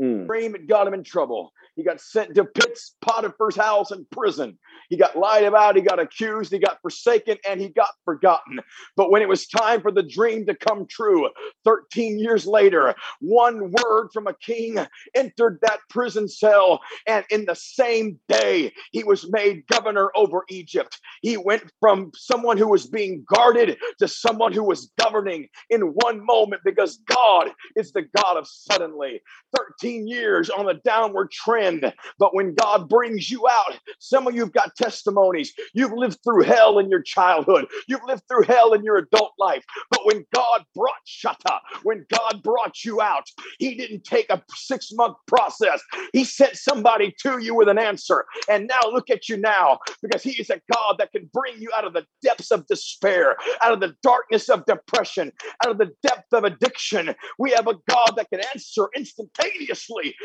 Mm. 0.00 0.26
Dream 0.26 0.56
got 0.66 0.86
him 0.86 0.94
in 0.94 1.04
trouble. 1.04 1.52
He 1.76 1.84
got 1.84 2.00
sent 2.00 2.34
to 2.34 2.44
Pitts, 2.44 2.96
Potiphar's 3.02 3.56
house, 3.56 3.90
and 3.90 4.08
prison. 4.10 4.58
He 4.88 4.96
got 4.96 5.16
lied 5.16 5.44
about, 5.44 5.76
he 5.76 5.82
got 5.82 6.00
accused, 6.00 6.52
he 6.52 6.58
got 6.58 6.80
forsaken, 6.82 7.38
and 7.48 7.60
he 7.60 7.68
got 7.68 7.90
forgotten. 8.04 8.60
But 8.96 9.10
when 9.10 9.22
it 9.22 9.28
was 9.28 9.46
time 9.46 9.80
for 9.80 9.92
the 9.92 10.02
dream 10.02 10.46
to 10.46 10.54
come 10.54 10.86
true, 10.86 11.28
13 11.64 12.18
years 12.18 12.46
later, 12.46 12.94
one 13.20 13.72
word 13.72 14.08
from 14.12 14.26
a 14.26 14.34
king 14.34 14.78
entered 15.14 15.58
that 15.62 15.78
prison 15.88 16.28
cell, 16.28 16.80
and 17.06 17.24
in 17.30 17.44
the 17.44 17.54
same 17.54 18.18
day, 18.28 18.72
he 18.92 19.04
was 19.04 19.30
made 19.30 19.66
governor 19.68 20.10
over 20.16 20.44
Egypt. 20.48 20.98
He 21.22 21.36
went 21.36 21.64
from 21.78 22.10
someone 22.14 22.56
who 22.56 22.68
was 22.68 22.86
being 22.86 23.24
guarded 23.34 23.78
to 23.98 24.08
someone 24.08 24.52
who 24.52 24.64
was 24.64 24.90
governing 24.98 25.48
in 25.68 25.80
one 25.80 26.24
moment 26.24 26.62
because 26.64 26.98
God 27.06 27.50
is 27.76 27.92
the 27.92 28.04
God 28.16 28.36
of 28.36 28.46
suddenly. 28.46 29.20
13 29.56 29.89
years 29.98 30.50
on 30.50 30.68
a 30.68 30.74
downward 30.74 31.30
trend, 31.30 31.92
but 32.18 32.34
when 32.34 32.54
God 32.54 32.88
brings 32.88 33.30
you 33.30 33.46
out, 33.48 33.78
some 33.98 34.26
of 34.26 34.34
you've 34.34 34.52
got 34.52 34.76
testimonies. 34.76 35.52
You've 35.74 35.92
lived 35.92 36.18
through 36.24 36.42
hell 36.42 36.78
in 36.78 36.88
your 36.88 37.02
childhood. 37.02 37.66
You've 37.88 38.04
lived 38.04 38.22
through 38.28 38.44
hell 38.44 38.72
in 38.72 38.84
your 38.84 38.96
adult 38.96 39.32
life. 39.38 39.64
But 39.90 40.04
when 40.04 40.24
God 40.34 40.64
brought 40.74 40.94
Shatta, 41.06 41.58
when 41.82 42.06
God 42.10 42.42
brought 42.42 42.84
you 42.84 43.00
out, 43.00 43.24
He 43.58 43.74
didn't 43.74 44.04
take 44.04 44.30
a 44.30 44.42
six 44.54 44.90
month 44.92 45.16
process. 45.26 45.82
He 46.12 46.24
sent 46.24 46.56
somebody 46.56 47.14
to 47.22 47.38
you 47.38 47.54
with 47.54 47.68
an 47.68 47.78
answer. 47.78 48.24
And 48.48 48.68
now 48.68 48.90
look 48.90 49.10
at 49.10 49.28
you 49.28 49.36
now, 49.36 49.78
because 50.02 50.22
He 50.22 50.32
is 50.40 50.50
a 50.50 50.60
God 50.72 50.96
that 50.98 51.12
can 51.12 51.30
bring 51.32 51.60
you 51.60 51.70
out 51.76 51.84
of 51.84 51.92
the 51.92 52.06
depths 52.22 52.50
of 52.50 52.66
despair, 52.66 53.36
out 53.62 53.72
of 53.72 53.80
the 53.80 53.94
darkness 54.02 54.48
of 54.48 54.64
depression, 54.66 55.32
out 55.64 55.70
of 55.70 55.78
the 55.78 55.90
depth 56.02 56.32
of 56.32 56.44
addiction. 56.44 57.14
We 57.38 57.50
have 57.52 57.66
a 57.66 57.74
God 57.88 58.12
that 58.16 58.28
can 58.30 58.40
answer 58.52 58.88
instantaneously 58.96 59.79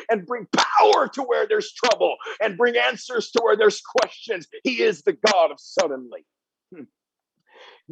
and 0.09 0.25
bring 0.25 0.47
power 0.55 1.07
to 1.09 1.21
where 1.23 1.47
there's 1.47 1.71
trouble 1.73 2.15
and 2.41 2.57
bring 2.57 2.75
answers 2.77 3.31
to 3.31 3.41
where 3.43 3.55
there's 3.55 3.81
questions. 3.81 4.47
He 4.63 4.81
is 4.81 5.03
the 5.03 5.13
God 5.13 5.51
of 5.51 5.59
suddenly. 5.59 6.25
Hmm. 6.73 6.83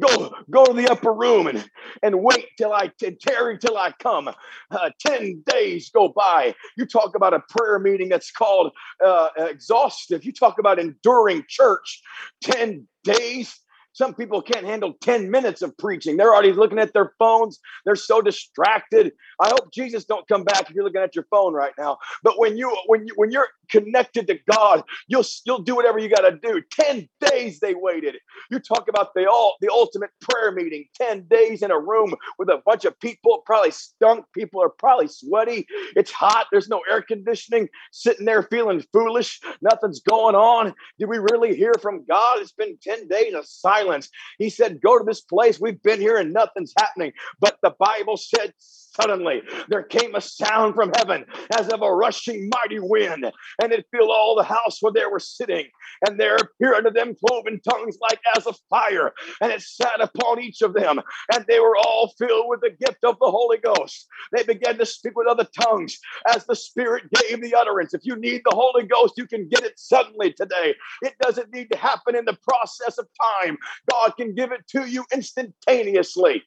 Go, 0.00 0.34
go 0.50 0.66
to 0.66 0.72
the 0.72 0.90
upper 0.90 1.12
room 1.12 1.46
and, 1.46 1.64
and 2.02 2.20
wait 2.20 2.48
till 2.58 2.72
I 2.72 2.90
and 3.04 3.18
tarry 3.20 3.58
till 3.58 3.76
I 3.76 3.92
come. 4.00 4.28
Uh, 4.70 4.90
Ten 4.98 5.42
days 5.46 5.90
go 5.90 6.08
by. 6.08 6.54
You 6.76 6.84
talk 6.84 7.14
about 7.14 7.32
a 7.32 7.40
prayer 7.48 7.78
meeting 7.78 8.08
that's 8.08 8.32
called 8.32 8.72
uh, 9.04 9.28
exhaustive. 9.36 10.24
You 10.24 10.32
talk 10.32 10.58
about 10.58 10.80
enduring 10.80 11.44
church. 11.48 12.02
Ten 12.42 12.88
days. 13.04 13.54
Some 13.94 14.14
people 14.14 14.42
can't 14.42 14.66
handle 14.66 14.94
10 15.00 15.30
minutes 15.30 15.62
of 15.62 15.76
preaching. 15.78 16.18
They're 16.18 16.34
already 16.34 16.52
looking 16.52 16.80
at 16.80 16.92
their 16.92 17.12
phones. 17.18 17.60
They're 17.86 17.96
so 17.96 18.22
distracted. 18.22 19.12
I 19.40 19.48
hope 19.48 19.72
Jesus 19.72 20.04
don't 20.04 20.28
come 20.28 20.44
back 20.44 20.68
if 20.68 20.76
you're 20.76 20.84
looking 20.84 21.02
at 21.02 21.16
your 21.16 21.26
phone 21.30 21.54
right 21.54 21.72
now. 21.78 21.98
But 22.22 22.38
when 22.38 22.58
you 22.58 22.76
when 22.86 23.06
you 23.06 23.14
when 23.16 23.32
you're 23.32 23.48
connected 23.68 24.26
to 24.28 24.38
God, 24.50 24.82
you'll 25.08 25.24
you'll 25.44 25.62
do 25.62 25.74
whatever 25.76 25.98
you 25.98 26.08
got 26.08 26.28
to 26.28 26.38
do. 26.42 26.62
10 26.72 27.08
days 27.20 27.60
they 27.60 27.74
waited. 27.74 28.16
You 28.50 28.58
talk 28.58 28.88
about 28.88 29.14
the 29.14 29.26
all 29.26 29.56
the 29.60 29.70
ultimate 29.72 30.10
prayer 30.20 30.52
meeting, 30.52 30.86
10 30.96 31.26
days 31.28 31.62
in 31.62 31.70
a 31.70 31.78
room 31.78 32.14
with 32.38 32.48
a 32.48 32.62
bunch 32.64 32.84
of 32.84 32.98
people, 33.00 33.42
probably 33.46 33.70
stunk. 33.70 34.24
People 34.34 34.62
are 34.62 34.70
probably 34.70 35.08
sweaty. 35.08 35.66
It's 35.96 36.10
hot. 36.10 36.46
There's 36.52 36.68
no 36.68 36.82
air 36.90 37.02
conditioning. 37.02 37.68
Sitting 37.92 38.26
there 38.26 38.42
feeling 38.44 38.84
foolish. 38.92 39.40
Nothing's 39.62 40.00
going 40.00 40.34
on. 40.34 40.74
Did 40.98 41.08
we 41.08 41.18
really 41.18 41.56
hear 41.56 41.72
from 41.80 42.04
God? 42.08 42.38
It's 42.40 42.52
been 42.52 42.78
10 42.82 43.08
days 43.08 43.34
of 43.34 43.46
silence. 43.46 44.08
He 44.38 44.50
said, 44.50 44.80
Go 44.80 44.98
to 44.98 45.04
this 45.04 45.20
place. 45.20 45.60
We've 45.60 45.82
been 45.82 46.00
here 46.00 46.16
and 46.16 46.32
nothing's 46.32 46.72
happening. 46.78 47.12
But 47.40 47.58
the 47.62 47.74
Bible 47.78 48.16
said 48.16 48.52
Suddenly 49.00 49.42
there 49.68 49.82
came 49.82 50.14
a 50.14 50.20
sound 50.20 50.74
from 50.74 50.92
heaven 50.96 51.24
as 51.58 51.68
of 51.68 51.82
a 51.82 51.92
rushing 51.92 52.48
mighty 52.52 52.78
wind, 52.78 53.30
and 53.62 53.72
it 53.72 53.86
filled 53.90 54.10
all 54.10 54.36
the 54.36 54.44
house 54.44 54.78
where 54.80 54.92
they 54.92 55.06
were 55.06 55.18
sitting. 55.18 55.66
And 56.06 56.18
there 56.18 56.36
appeared 56.36 56.76
unto 56.76 56.90
them 56.90 57.16
cloven 57.26 57.60
tongues 57.68 57.96
like 58.00 58.20
as 58.36 58.46
of 58.46 58.56
fire, 58.70 59.12
and 59.40 59.52
it 59.52 59.62
sat 59.62 60.00
upon 60.00 60.40
each 60.40 60.62
of 60.62 60.74
them, 60.74 61.00
and 61.32 61.44
they 61.48 61.60
were 61.60 61.76
all 61.76 62.14
filled 62.18 62.48
with 62.48 62.60
the 62.60 62.70
gift 62.70 63.04
of 63.04 63.16
the 63.20 63.30
Holy 63.30 63.58
Ghost. 63.58 64.06
They 64.32 64.44
began 64.44 64.78
to 64.78 64.86
speak 64.86 65.16
with 65.16 65.26
other 65.26 65.46
tongues 65.60 65.98
as 66.28 66.44
the 66.44 66.56
Spirit 66.56 67.04
gave 67.10 67.42
the 67.42 67.54
utterance. 67.54 67.94
If 67.94 68.02
you 68.04 68.16
need 68.16 68.42
the 68.44 68.54
Holy 68.54 68.86
Ghost, 68.86 69.14
you 69.16 69.26
can 69.26 69.48
get 69.48 69.64
it 69.64 69.78
suddenly 69.78 70.32
today. 70.32 70.74
It 71.02 71.14
doesn't 71.20 71.52
need 71.52 71.70
to 71.72 71.78
happen 71.78 72.16
in 72.16 72.24
the 72.24 72.38
process 72.46 72.98
of 72.98 73.06
time. 73.42 73.58
God 73.90 74.12
can 74.16 74.34
give 74.34 74.52
it 74.52 74.66
to 74.68 74.88
you 74.88 75.04
instantaneously. 75.12 76.42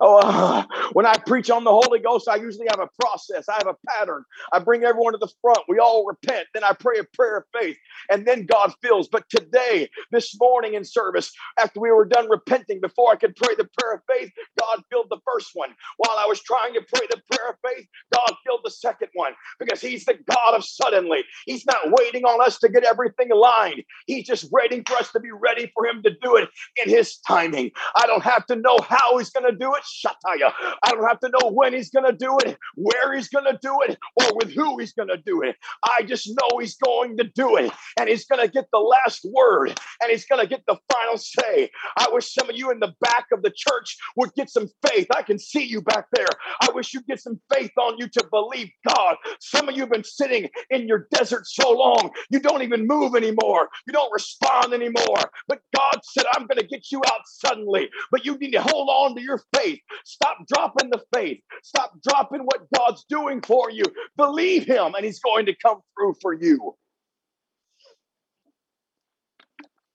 Oh, 0.00 0.18
uh, 0.18 0.64
when 0.92 1.06
I 1.06 1.16
preach 1.18 1.50
on 1.50 1.64
the 1.64 1.70
Holy 1.70 1.98
Ghost, 1.98 2.28
I 2.28 2.36
usually 2.36 2.66
have 2.70 2.80
a 2.80 2.88
process. 3.00 3.48
I 3.48 3.54
have 3.54 3.66
a 3.66 3.76
pattern. 3.88 4.24
I 4.52 4.58
bring 4.58 4.84
everyone 4.84 5.12
to 5.12 5.18
the 5.18 5.32
front. 5.40 5.60
We 5.68 5.78
all 5.78 6.06
repent. 6.06 6.48
Then 6.54 6.64
I 6.64 6.72
pray 6.72 6.98
a 6.98 7.04
prayer 7.04 7.38
of 7.38 7.44
faith, 7.58 7.76
and 8.10 8.26
then 8.26 8.46
God 8.46 8.72
fills. 8.82 9.08
But 9.08 9.28
today, 9.28 9.88
this 10.10 10.36
morning 10.40 10.74
in 10.74 10.84
service, 10.84 11.32
after 11.58 11.80
we 11.80 11.90
were 11.90 12.04
done 12.04 12.28
repenting, 12.30 12.80
before 12.80 13.12
I 13.12 13.16
could 13.16 13.36
pray 13.36 13.54
the 13.56 13.68
prayer 13.78 13.94
of 13.94 14.00
faith, 14.10 14.30
God 14.60 14.82
filled 14.90 15.08
the 15.10 15.20
first 15.26 15.50
one. 15.54 15.70
While 15.98 16.16
I 16.18 16.26
was 16.26 16.40
trying 16.40 16.74
to 16.74 16.82
pray 16.82 17.06
the 17.10 17.20
prayer 17.30 17.50
of 17.50 17.56
faith, 17.64 17.86
God 18.12 18.34
filled 18.44 18.60
the 18.64 18.70
second 18.70 19.08
one 19.14 19.32
because 19.58 19.80
He's 19.80 20.04
the 20.04 20.18
God 20.30 20.54
of 20.54 20.64
suddenly. 20.64 21.24
He's 21.46 21.66
not 21.66 21.90
waiting 21.98 22.24
on 22.24 22.44
us 22.44 22.58
to 22.60 22.68
get 22.68 22.84
everything 22.84 23.30
aligned. 23.30 23.82
He's 24.06 24.26
just 24.26 24.50
waiting 24.52 24.84
for 24.86 24.96
us 24.96 25.12
to 25.12 25.20
be 25.20 25.30
ready 25.30 25.70
for 25.74 25.86
Him 25.86 26.02
to 26.02 26.10
do 26.22 26.36
it 26.36 26.48
in 26.82 26.90
His 26.90 27.18
timing. 27.18 27.70
I 27.96 28.06
don't 28.06 28.22
have 28.24 28.46
to 28.46 28.56
know 28.56 28.78
how 28.88 29.18
He's 29.18 29.30
going 29.30 29.41
going 29.42 29.52
to 29.52 29.58
do 29.58 29.74
it. 29.74 29.82
Shataya. 29.82 30.52
I 30.82 30.90
don't 30.90 31.06
have 31.06 31.20
to 31.20 31.28
know 31.28 31.50
when 31.50 31.72
he's 31.72 31.90
going 31.90 32.06
to 32.06 32.16
do 32.16 32.38
it, 32.44 32.56
where 32.74 33.12
he's 33.14 33.28
going 33.28 33.44
to 33.44 33.58
do 33.60 33.80
it, 33.88 33.98
or 34.16 34.36
with 34.36 34.52
who 34.52 34.78
he's 34.78 34.92
going 34.92 35.08
to 35.08 35.18
do 35.24 35.42
it. 35.42 35.56
I 35.82 36.02
just 36.02 36.28
know 36.28 36.58
he's 36.58 36.76
going 36.76 37.16
to 37.18 37.24
do 37.24 37.56
it 37.56 37.72
and 37.98 38.08
he's 38.08 38.24
going 38.24 38.40
to 38.44 38.52
get 38.52 38.66
the 38.72 38.78
last 38.78 39.26
word 39.32 39.78
and 40.00 40.10
he's 40.10 40.24
going 40.26 40.40
to 40.40 40.48
get 40.48 40.62
the 40.66 40.78
final 40.92 41.18
say. 41.18 41.70
I 41.96 42.08
wish 42.10 42.32
some 42.32 42.48
of 42.48 42.56
you 42.56 42.70
in 42.70 42.80
the 42.80 42.94
back 43.00 43.26
of 43.32 43.42
the 43.42 43.52
church 43.54 43.96
would 44.16 44.32
get 44.34 44.50
some 44.50 44.68
faith. 44.88 45.06
I 45.14 45.22
can 45.22 45.38
see 45.38 45.64
you 45.64 45.82
back 45.82 46.06
there. 46.12 46.28
I 46.60 46.70
wish 46.72 46.94
you'd 46.94 47.06
get 47.06 47.20
some 47.20 47.40
faith 47.52 47.72
on 47.78 47.98
you 47.98 48.08
to 48.08 48.26
believe 48.30 48.70
God. 48.88 49.16
Some 49.40 49.68
of 49.68 49.74
you 49.74 49.82
have 49.82 49.90
been 49.90 50.04
sitting 50.04 50.48
in 50.70 50.86
your 50.86 51.08
desert 51.12 51.46
so 51.46 51.70
long, 51.70 52.10
you 52.30 52.40
don't 52.40 52.62
even 52.62 52.86
move 52.86 53.14
anymore. 53.14 53.68
You 53.86 53.92
don't 53.92 54.12
respond 54.12 54.72
anymore. 54.72 55.30
But 55.48 55.60
God 55.76 56.00
said, 56.02 56.24
I'm 56.34 56.46
going 56.46 56.58
to 56.58 56.66
get 56.66 56.90
you 56.90 57.02
out 57.06 57.20
suddenly. 57.26 57.90
But 58.10 58.24
you 58.24 58.36
need 58.38 58.52
to 58.52 58.62
hold 58.62 58.88
on 58.88 59.14
to 59.16 59.22
your 59.22 59.31
your 59.32 59.42
faith. 59.60 59.80
Stop 60.04 60.38
dropping 60.48 60.90
the 60.90 61.00
faith. 61.14 61.40
Stop 61.62 61.92
dropping 62.06 62.42
what 62.42 62.60
God's 62.76 63.04
doing 63.08 63.40
for 63.42 63.70
you. 63.70 63.84
Believe 64.16 64.64
Him, 64.66 64.94
and 64.94 65.04
He's 65.04 65.20
going 65.20 65.46
to 65.46 65.54
come 65.54 65.80
through 65.96 66.14
for 66.20 66.32
you. 66.34 66.74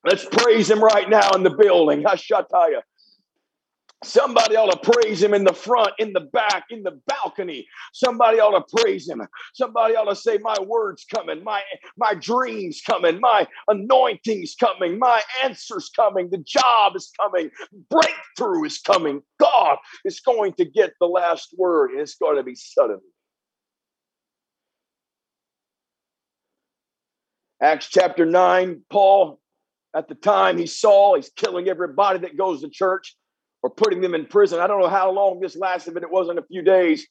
Let's 0.05 0.25
praise 0.25 0.69
Him 0.69 0.83
right 0.83 1.09
now 1.09 1.31
in 1.31 1.43
the 1.43 1.51
building. 1.51 2.03
Hashataya. 2.03 2.81
Somebody 4.03 4.55
ought 4.55 4.71
to 4.71 4.91
praise 4.91 5.23
him 5.23 5.33
in 5.33 5.43
the 5.43 5.53
front, 5.53 5.91
in 5.97 6.13
the 6.13 6.21
back, 6.21 6.65
in 6.69 6.83
the 6.83 6.99
balcony. 7.07 7.67
Somebody 7.93 8.39
ought 8.39 8.57
to 8.57 8.77
praise 8.77 9.09
him. 9.09 9.21
Somebody 9.55 9.95
ought 9.95 10.07
to 10.09 10.15
say, 10.15 10.37
My 10.37 10.55
word's 10.61 11.03
coming, 11.05 11.43
my, 11.43 11.61
my 11.97 12.13
dreams 12.13 12.81
coming, 12.85 13.19
my 13.19 13.47
anointing's 13.67 14.55
coming, 14.55 14.99
my 14.99 15.21
answer's 15.43 15.89
coming, 15.95 16.29
the 16.29 16.37
job 16.37 16.95
is 16.95 17.11
coming, 17.19 17.49
breakthrough 17.89 18.65
is 18.65 18.77
coming. 18.77 19.21
God 19.39 19.77
is 20.05 20.19
going 20.19 20.53
to 20.53 20.65
get 20.65 20.93
the 20.99 21.07
last 21.07 21.55
word, 21.57 21.91
and 21.91 21.99
it's 21.99 22.15
going 22.15 22.37
to 22.37 22.43
be 22.43 22.55
sudden. 22.55 22.99
Acts 27.59 27.89
chapter 27.89 28.25
9, 28.27 28.83
Paul, 28.91 29.39
at 29.95 30.07
the 30.07 30.13
time 30.13 30.59
he 30.59 30.67
saw, 30.67 31.15
he's 31.15 31.31
killing 31.35 31.67
everybody 31.67 32.19
that 32.19 32.37
goes 32.37 32.61
to 32.61 32.69
church 32.69 33.15
or 33.63 33.69
putting 33.69 34.01
them 34.01 34.15
in 34.15 34.25
prison. 34.25 34.59
I 34.59 34.67
don't 34.67 34.81
know 34.81 34.89
how 34.89 35.11
long 35.11 35.39
this 35.39 35.55
lasted, 35.55 35.93
but 35.93 36.03
it 36.03 36.11
wasn't 36.11 36.39
a 36.39 36.43
few 36.43 36.61
days, 36.61 37.07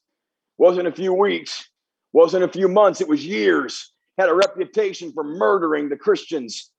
wasn't 0.57 0.87
a 0.87 0.91
few 0.91 1.13
weeks, 1.13 1.69
wasn't 2.13 2.43
a 2.43 2.47
few 2.47 2.67
months, 2.67 3.01
it 3.01 3.07
was 3.07 3.25
years. 3.25 3.91
Had 4.17 4.29
a 4.29 4.33
reputation 4.33 5.11
for 5.13 5.23
murdering 5.23 5.89
the 5.89 5.97
Christians. 5.97 6.71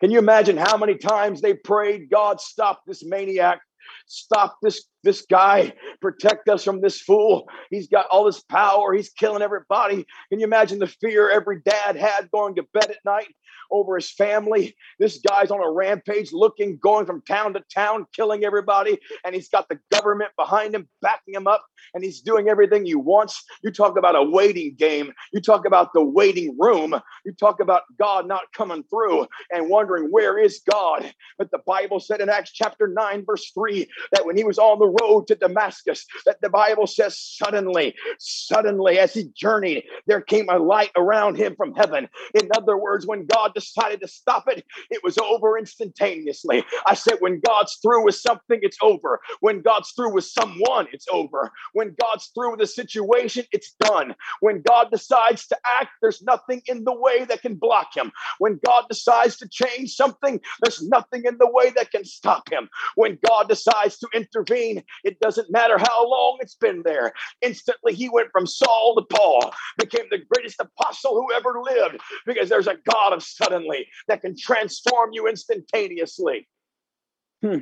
Can 0.00 0.10
you 0.10 0.18
imagine 0.18 0.56
how 0.56 0.78
many 0.78 0.94
times 0.94 1.42
they 1.42 1.52
prayed, 1.52 2.08
God, 2.10 2.40
stop 2.40 2.82
this 2.86 3.04
maniac, 3.04 3.60
stop 4.06 4.56
this 4.62 4.84
this 5.02 5.22
guy, 5.22 5.72
protect 6.00 6.48
us 6.48 6.64
from 6.64 6.80
this 6.80 7.00
fool. 7.00 7.48
He's 7.70 7.88
got 7.88 8.06
all 8.10 8.24
this 8.24 8.42
power. 8.42 8.92
He's 8.92 9.10
killing 9.10 9.42
everybody. 9.42 10.04
Can 10.30 10.40
you 10.40 10.46
imagine 10.46 10.78
the 10.78 10.86
fear 10.86 11.30
every 11.30 11.60
dad 11.60 11.96
had 11.96 12.30
going 12.30 12.54
to 12.56 12.64
bed 12.74 12.90
at 12.90 13.04
night 13.04 13.34
over 13.70 13.96
his 13.96 14.10
family? 14.10 14.74
This 14.98 15.18
guy's 15.18 15.50
on 15.50 15.62
a 15.62 15.70
rampage, 15.70 16.32
looking, 16.32 16.78
going 16.78 17.06
from 17.06 17.22
town 17.22 17.54
to 17.54 17.64
town, 17.74 18.06
killing 18.14 18.44
everybody. 18.44 18.98
And 19.24 19.34
he's 19.34 19.48
got 19.48 19.68
the 19.68 19.78
government 19.92 20.30
behind 20.36 20.74
him, 20.74 20.88
backing 21.02 21.34
him 21.34 21.46
up, 21.46 21.64
and 21.94 22.04
he's 22.04 22.20
doing 22.20 22.48
everything 22.48 22.84
he 22.84 22.94
wants. 22.94 23.42
You 23.62 23.70
talk 23.70 23.98
about 23.98 24.16
a 24.16 24.22
waiting 24.22 24.74
game. 24.74 25.12
You 25.32 25.40
talk 25.40 25.66
about 25.66 25.92
the 25.92 26.04
waiting 26.04 26.56
room. 26.58 26.94
You 27.24 27.32
talk 27.32 27.60
about 27.60 27.82
God 27.98 28.26
not 28.26 28.52
coming 28.54 28.84
through 28.84 29.26
and 29.50 29.68
wondering, 29.68 30.10
where 30.10 30.38
is 30.38 30.60
God? 30.70 31.12
But 31.38 31.50
the 31.50 31.60
Bible 31.66 32.00
said 32.00 32.20
in 32.20 32.28
Acts 32.28 32.52
chapter 32.52 32.88
9, 32.88 33.24
verse 33.24 33.50
3, 33.52 33.86
that 34.12 34.26
when 34.26 34.36
he 34.36 34.44
was 34.44 34.58
on 34.58 34.78
the 34.78 34.94
road 35.02 35.26
to 35.28 35.34
Damascus 35.34 36.06
that 36.26 36.40
the 36.40 36.48
Bible 36.48 36.86
says 36.86 37.18
suddenly, 37.18 37.94
suddenly, 38.18 38.98
as 38.98 39.12
he 39.14 39.30
journeyed, 39.34 39.84
there 40.06 40.20
came 40.20 40.48
a 40.48 40.58
light 40.58 40.90
around 40.96 41.36
him 41.36 41.54
from 41.56 41.74
heaven. 41.74 42.08
In 42.34 42.48
other 42.56 42.76
words, 42.76 43.06
when 43.06 43.26
God 43.26 43.52
decided 43.60 44.00
to 44.00 44.08
stop 44.08 44.44
it, 44.48 44.64
it 44.90 45.02
was 45.02 45.18
over 45.18 45.58
instantaneously. 45.58 46.64
I 46.86 46.94
said, 46.94 47.14
when 47.20 47.40
God's 47.40 47.78
through 47.82 48.04
with 48.04 48.16
something, 48.16 48.58
it's 48.62 48.78
over. 48.82 49.20
When 49.40 49.62
God's 49.62 49.92
through 49.92 50.14
with 50.14 50.24
someone, 50.24 50.86
it's 50.92 51.06
over. 51.12 51.50
When 51.72 51.94
God's 52.00 52.30
through 52.34 52.52
with 52.52 52.60
a 52.60 52.66
situation, 52.66 53.44
it's 53.52 53.74
done. 53.80 54.14
When 54.40 54.62
God 54.62 54.90
decides 54.90 55.46
to 55.48 55.58
act, 55.80 55.90
there's 56.00 56.22
nothing 56.22 56.62
in 56.66 56.84
the 56.84 56.94
way 56.94 57.24
that 57.24 57.42
can 57.42 57.54
block 57.54 57.88
him. 57.94 58.12
When 58.38 58.58
God 58.64 58.84
decides 58.88 59.36
to 59.38 59.48
change 59.48 59.94
something, 59.94 60.40
there's 60.62 60.82
nothing 60.82 61.24
in 61.24 61.36
the 61.38 61.50
way 61.50 61.70
that 61.76 61.90
can 61.90 62.04
stop 62.04 62.50
him. 62.50 62.68
When 62.94 63.18
God 63.26 63.48
decides 63.48 63.98
to 63.98 64.08
intervene, 64.14 64.82
it 65.04 65.20
doesn't 65.20 65.50
matter 65.50 65.78
how 65.78 66.08
long 66.08 66.38
it's 66.40 66.54
been 66.54 66.82
there. 66.84 67.12
Instantly, 67.42 67.94
he 67.94 68.08
went 68.08 68.28
from 68.32 68.46
Saul 68.46 68.94
to 68.96 69.16
Paul, 69.16 69.52
became 69.78 70.06
the 70.10 70.24
greatest 70.32 70.60
apostle 70.60 71.14
who 71.14 71.32
ever 71.34 71.60
lived 71.62 71.98
because 72.26 72.48
there's 72.48 72.66
a 72.66 72.78
God 72.90 73.12
of 73.12 73.22
suddenly 73.50 73.88
that 74.08 74.22
can 74.22 74.36
transform 74.36 75.10
you 75.12 75.28
instantaneously. 75.28 76.48
Hmm. 77.42 77.58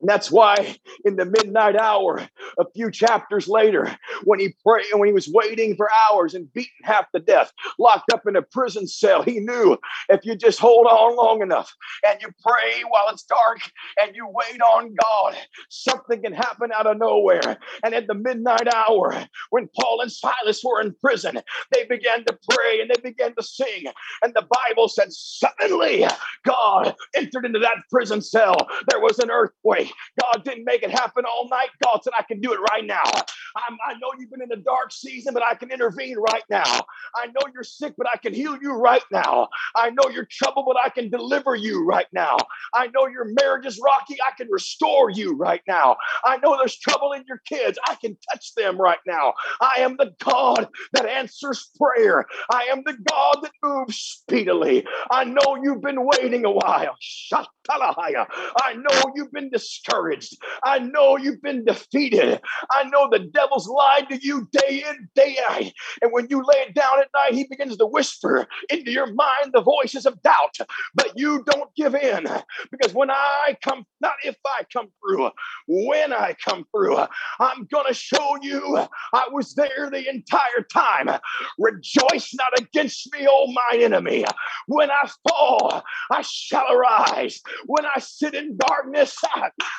And 0.00 0.08
that's 0.08 0.30
why 0.30 0.76
in 1.04 1.16
the 1.16 1.24
midnight 1.24 1.74
hour, 1.74 2.28
a 2.58 2.64
few 2.74 2.90
chapters 2.90 3.48
later, 3.48 3.96
when 4.24 4.38
he 4.38 4.54
prayed, 4.64 4.86
when 4.92 5.08
he 5.08 5.12
was 5.12 5.28
waiting 5.28 5.74
for 5.74 5.88
hours 5.92 6.34
and 6.34 6.52
beaten 6.52 6.70
half 6.84 7.10
to 7.12 7.20
death, 7.20 7.52
locked 7.78 8.12
up 8.12 8.22
in 8.26 8.36
a 8.36 8.42
prison 8.42 8.86
cell, 8.86 9.22
he 9.22 9.40
knew 9.40 9.76
if 10.08 10.24
you 10.24 10.36
just 10.36 10.60
hold 10.60 10.86
on 10.86 11.16
long 11.16 11.42
enough 11.42 11.74
and 12.06 12.20
you 12.22 12.28
pray 12.46 12.82
while 12.88 13.08
it's 13.10 13.24
dark 13.24 13.58
and 14.00 14.14
you 14.14 14.28
wait 14.28 14.60
on 14.60 14.94
God, 14.94 15.36
something 15.68 16.22
can 16.22 16.32
happen 16.32 16.70
out 16.72 16.86
of 16.86 16.98
nowhere. 16.98 17.58
And 17.82 17.92
at 17.92 18.06
the 18.06 18.14
midnight 18.14 18.72
hour, 18.72 19.26
when 19.50 19.68
Paul 19.78 20.00
and 20.00 20.12
Silas 20.12 20.62
were 20.62 20.80
in 20.80 20.94
prison, 21.02 21.40
they 21.72 21.84
began 21.86 22.24
to 22.24 22.38
pray 22.48 22.80
and 22.80 22.90
they 22.90 23.00
began 23.00 23.34
to 23.34 23.42
sing. 23.42 23.86
And 24.22 24.32
the 24.32 24.46
Bible 24.64 24.88
said, 24.88 25.12
suddenly 25.12 26.06
God 26.44 26.94
entered 27.16 27.44
into 27.44 27.58
that 27.58 27.82
prison 27.90 28.22
cell. 28.22 28.68
There 28.88 29.00
was 29.00 29.18
an 29.18 29.30
earthquake 29.30 29.87
God 30.20 30.44
didn't 30.44 30.64
make 30.64 30.82
it 30.82 30.90
happen 30.90 31.24
all 31.24 31.48
night. 31.50 31.70
God 31.84 32.00
said, 32.02 32.12
I 32.18 32.22
can 32.22 32.40
do 32.40 32.52
it 32.52 32.60
right 32.70 32.84
now. 32.84 33.02
I'm, 33.04 33.78
I 33.86 33.94
know 33.94 34.10
you've 34.18 34.30
been 34.30 34.42
in 34.42 34.52
a 34.52 34.62
dark 34.62 34.92
season, 34.92 35.34
but 35.34 35.42
I 35.42 35.54
can 35.54 35.70
intervene 35.70 36.16
right 36.18 36.42
now. 36.50 36.64
I 37.14 37.26
know 37.26 37.42
you're 37.52 37.64
sick, 37.64 37.94
but 37.96 38.06
I 38.12 38.16
can 38.16 38.34
heal 38.34 38.58
you 38.60 38.74
right 38.74 39.02
now. 39.12 39.48
I 39.76 39.90
know 39.90 40.10
you're 40.10 40.28
troubled, 40.30 40.66
but 40.66 40.76
I 40.82 40.88
can 40.90 41.10
deliver 41.10 41.54
you 41.54 41.84
right 41.84 42.06
now. 42.12 42.36
I 42.74 42.88
know 42.88 43.06
your 43.06 43.26
marriage 43.40 43.66
is 43.66 43.80
rocky. 43.82 44.16
I 44.26 44.32
can 44.36 44.48
restore 44.50 45.10
you 45.10 45.36
right 45.36 45.62
now. 45.66 45.96
I 46.24 46.38
know 46.38 46.56
there's 46.56 46.78
trouble 46.78 47.12
in 47.12 47.24
your 47.28 47.40
kids. 47.46 47.78
I 47.88 47.96
can 47.96 48.16
touch 48.30 48.54
them 48.54 48.80
right 48.80 48.98
now. 49.06 49.34
I 49.60 49.76
am 49.80 49.96
the 49.96 50.12
God 50.24 50.68
that 50.92 51.06
answers 51.06 51.70
prayer. 51.80 52.26
I 52.50 52.64
am 52.70 52.82
the 52.84 52.96
God 53.10 53.38
that 53.42 53.52
moves 53.62 53.96
speedily. 53.96 54.86
I 55.10 55.24
know 55.24 55.58
you've 55.62 55.82
been 55.82 56.06
waiting 56.06 56.44
a 56.44 56.50
while. 56.50 56.96
I 57.30 58.74
know 58.74 59.12
you've 59.14 59.32
been 59.32 59.50
discouraged. 59.78 60.36
I 60.64 60.78
know 60.78 61.16
you've 61.16 61.42
been 61.42 61.64
defeated. 61.64 62.40
I 62.70 62.84
know 62.84 63.08
the 63.10 63.20
devil's 63.20 63.68
lied 63.68 64.08
to 64.10 64.16
you 64.16 64.48
day 64.52 64.84
in, 64.88 65.08
day 65.14 65.36
out. 65.48 65.62
And 66.02 66.12
when 66.12 66.26
you 66.30 66.38
lay 66.38 66.60
it 66.60 66.74
down 66.74 67.00
at 67.00 67.08
night, 67.14 67.34
he 67.34 67.46
begins 67.48 67.76
to 67.76 67.86
whisper 67.86 68.46
into 68.68 68.90
your 68.90 69.12
mind 69.12 69.52
the 69.52 69.62
voices 69.62 70.06
of 70.06 70.20
doubt. 70.22 70.56
But 70.94 71.12
you 71.16 71.44
don't 71.50 71.74
give 71.74 71.94
in 71.94 72.26
because 72.70 72.94
when 72.94 73.10
I 73.10 73.56
come, 73.62 73.84
not 74.00 74.14
if 74.24 74.36
I 74.46 74.62
come 74.72 74.88
through, 75.00 75.30
when 75.66 76.12
I 76.12 76.34
come 76.44 76.64
through, 76.74 76.98
I'm 77.40 77.66
going 77.70 77.86
to 77.86 77.94
show 77.94 78.36
you 78.42 78.78
I 79.12 79.28
was 79.30 79.54
there 79.54 79.90
the 79.90 80.08
entire 80.08 80.62
time. 80.72 81.10
Rejoice 81.58 82.34
not 82.34 82.58
against 82.58 83.12
me, 83.12 83.26
oh 83.28 83.52
my 83.52 83.78
enemy. 83.78 84.24
When 84.66 84.90
I 84.90 85.10
fall, 85.28 85.82
I 86.10 86.22
shall 86.22 86.70
arise. 86.72 87.40
When 87.66 87.84
I 87.84 88.00
sit 88.00 88.34
in 88.34 88.56
darkness, 88.56 89.16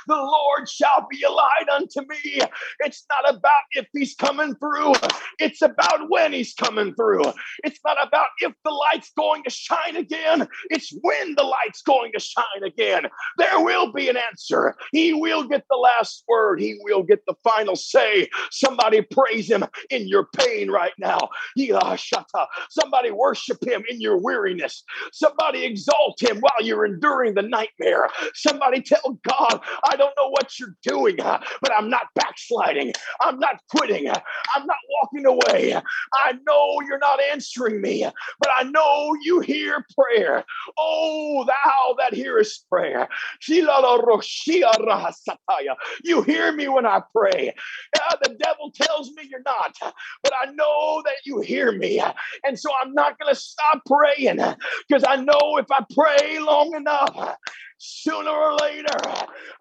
the 0.08 0.16
Lord 0.16 0.70
shall 0.70 1.08
be 1.10 1.24
a 1.24 1.32
light 1.32 1.68
unto 1.74 2.02
me. 2.02 2.42
It's 2.80 3.06
not 3.10 3.36
about 3.36 3.64
if 3.72 3.88
he's 3.94 4.16
coming 4.16 4.56
through, 4.56 4.94
it's 5.40 5.62
about 5.62 6.10
when 6.10 6.34
he's 6.34 6.54
coming 6.54 6.94
through. 6.96 7.24
It's 7.64 7.80
not 7.86 7.98
about 8.06 8.28
if 8.40 8.54
the 8.64 8.72
light's 8.72 9.12
going 9.18 9.44
to 9.44 9.50
shine 9.50 9.96
again, 9.96 10.48
it's 10.70 10.94
when 11.02 11.36
the 11.36 11.44
light's 11.44 11.82
going 11.82 12.12
to 12.14 12.20
shine 12.20 12.64
again. 12.66 13.08
There 13.38 13.60
will 13.60 13.92
be 13.92 14.10
an 14.10 14.18
answer. 14.18 14.76
He 14.92 15.14
will 15.14 15.44
get 15.44 15.64
the 15.70 15.78
last 15.78 16.24
word, 16.28 16.60
he 16.60 16.80
will 16.84 17.04
get 17.04 17.26
the 17.26 17.36
final 17.44 17.76
say. 17.76 18.30
Somebody 18.52 19.02
praise 19.02 19.50
him 19.50 19.66
in 19.90 20.08
your 20.08 20.28
pain 20.36 20.70
right 20.70 20.94
now. 20.98 21.30
Somebody 22.70 23.12
worship 23.12 23.58
him 23.66 23.84
in 23.90 24.02
your 24.02 24.18
weariness. 24.18 24.84
Somebody 25.12 25.66
exalt 25.66 26.22
him 26.22 26.40
while 26.40 26.62
you're 26.62 26.86
enduring 26.86 27.36
the 27.36 27.42
nightmare. 27.42 28.10
Somebody 28.34 28.82
tell 28.82 29.20
God, 29.28 29.62
I 29.84 29.96
don't 29.96 30.14
know 30.18 30.30
what 30.30 30.60
you're 30.60 30.76
doing, 30.84 31.18
but 31.18 31.72
I'm 31.76 31.90
not 31.90 32.08
backsliding. 32.16 32.94
I'm 33.22 33.40
not 33.40 33.58
quitting. 33.70 34.10
I'm 34.10 34.66
not 34.66 34.78
walking 35.02 35.26
away. 35.26 35.76
I 36.14 36.34
know 36.48 36.78
you're 36.88 37.00
not 37.00 37.20
answering 37.32 37.82
me, 37.82 38.08
but 38.40 38.50
I 38.56 38.64
know 38.64 39.16
you 39.22 39.40
hear 39.40 39.86
prayer. 39.98 40.44
Oh, 40.78 41.46
thou 41.46 41.96
that 42.00 42.14
hearest 42.14 42.68
prayer. 42.70 43.08
You 46.04 46.22
hear 46.24 46.52
me 46.52 46.68
when 46.68 46.86
I 46.86 47.02
pray. 47.16 47.54
Uh, 47.96 48.16
the 48.24 48.36
devil 48.36 48.72
tells 48.74 49.12
me 49.12 49.24
you're 49.30 49.42
not, 49.46 49.76
but 50.24 50.34
I 50.42 50.52
know 50.52 51.02
that 51.06 51.16
you 51.26 51.40
hear 51.42 51.72
me. 51.72 52.02
And 52.44 52.60
so 52.60 52.70
I'm 52.82 52.94
not 52.94 53.18
going 53.20 53.34
to 53.34 53.40
stop 53.40 53.82
praying 53.86 54.40
because 54.88 55.04
I 55.08 55.18
know 55.18 55.58
if 55.58 55.66
I 55.72 55.86
pray 55.94 56.40
long 56.40 56.74
enough, 56.76 57.38
sooner 57.80 58.30
or 58.30 58.56
later, 58.58 58.98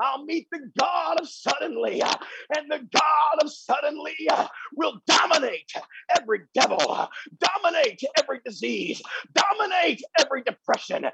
I'll 0.01 0.25
meet 0.25 0.49
the 0.51 0.71
God 0.79 1.21
of 1.21 1.29
suddenly, 1.29 2.03
and 2.03 2.71
the 2.71 2.87
God 2.93 3.43
of 3.43 3.51
suddenly 3.51 4.29
will 4.75 5.01
dominate 5.07 5.73
every 6.21 6.41
devil, 6.55 7.09
dominate 7.39 8.03
every 8.19 8.41
disease, 8.45 9.01
dominate 9.35 10.03
every 10.21 10.43
depression, 10.43 11.07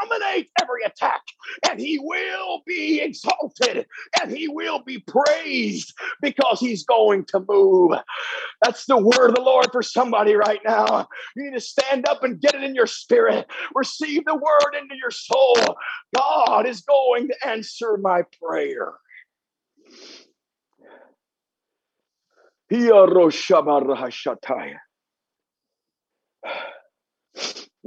dominate 0.00 0.50
every 0.60 0.82
attack, 0.84 1.22
and 1.68 1.80
he 1.80 1.98
will 1.98 2.62
be 2.66 3.00
exalted 3.00 3.86
and 4.20 4.30
he 4.30 4.48
will 4.48 4.82
be 4.82 5.00
praised 5.00 5.92
because 6.20 6.60
he's 6.60 6.84
going 6.84 7.24
to 7.26 7.44
move. 7.48 7.92
That's 8.62 8.86
the 8.86 8.96
word 8.96 9.30
of 9.30 9.34
the 9.34 9.42
Lord 9.42 9.68
for 9.72 9.82
somebody 9.82 10.34
right 10.34 10.60
now. 10.64 11.08
You 11.34 11.44
need 11.44 11.54
to 11.54 11.60
stand 11.60 12.08
up 12.08 12.22
and 12.22 12.40
get 12.40 12.54
it 12.54 12.62
in 12.62 12.74
your 12.74 12.86
spirit, 12.86 13.46
receive 13.74 14.24
the 14.24 14.34
word 14.34 14.76
into 14.80 14.96
your 14.96 15.10
soul. 15.10 15.76
God 16.14 16.51
God 16.52 16.66
is 16.66 16.82
going 16.82 17.28
to 17.28 17.48
answer 17.48 17.96
my 17.96 18.24
prayer. 18.42 18.92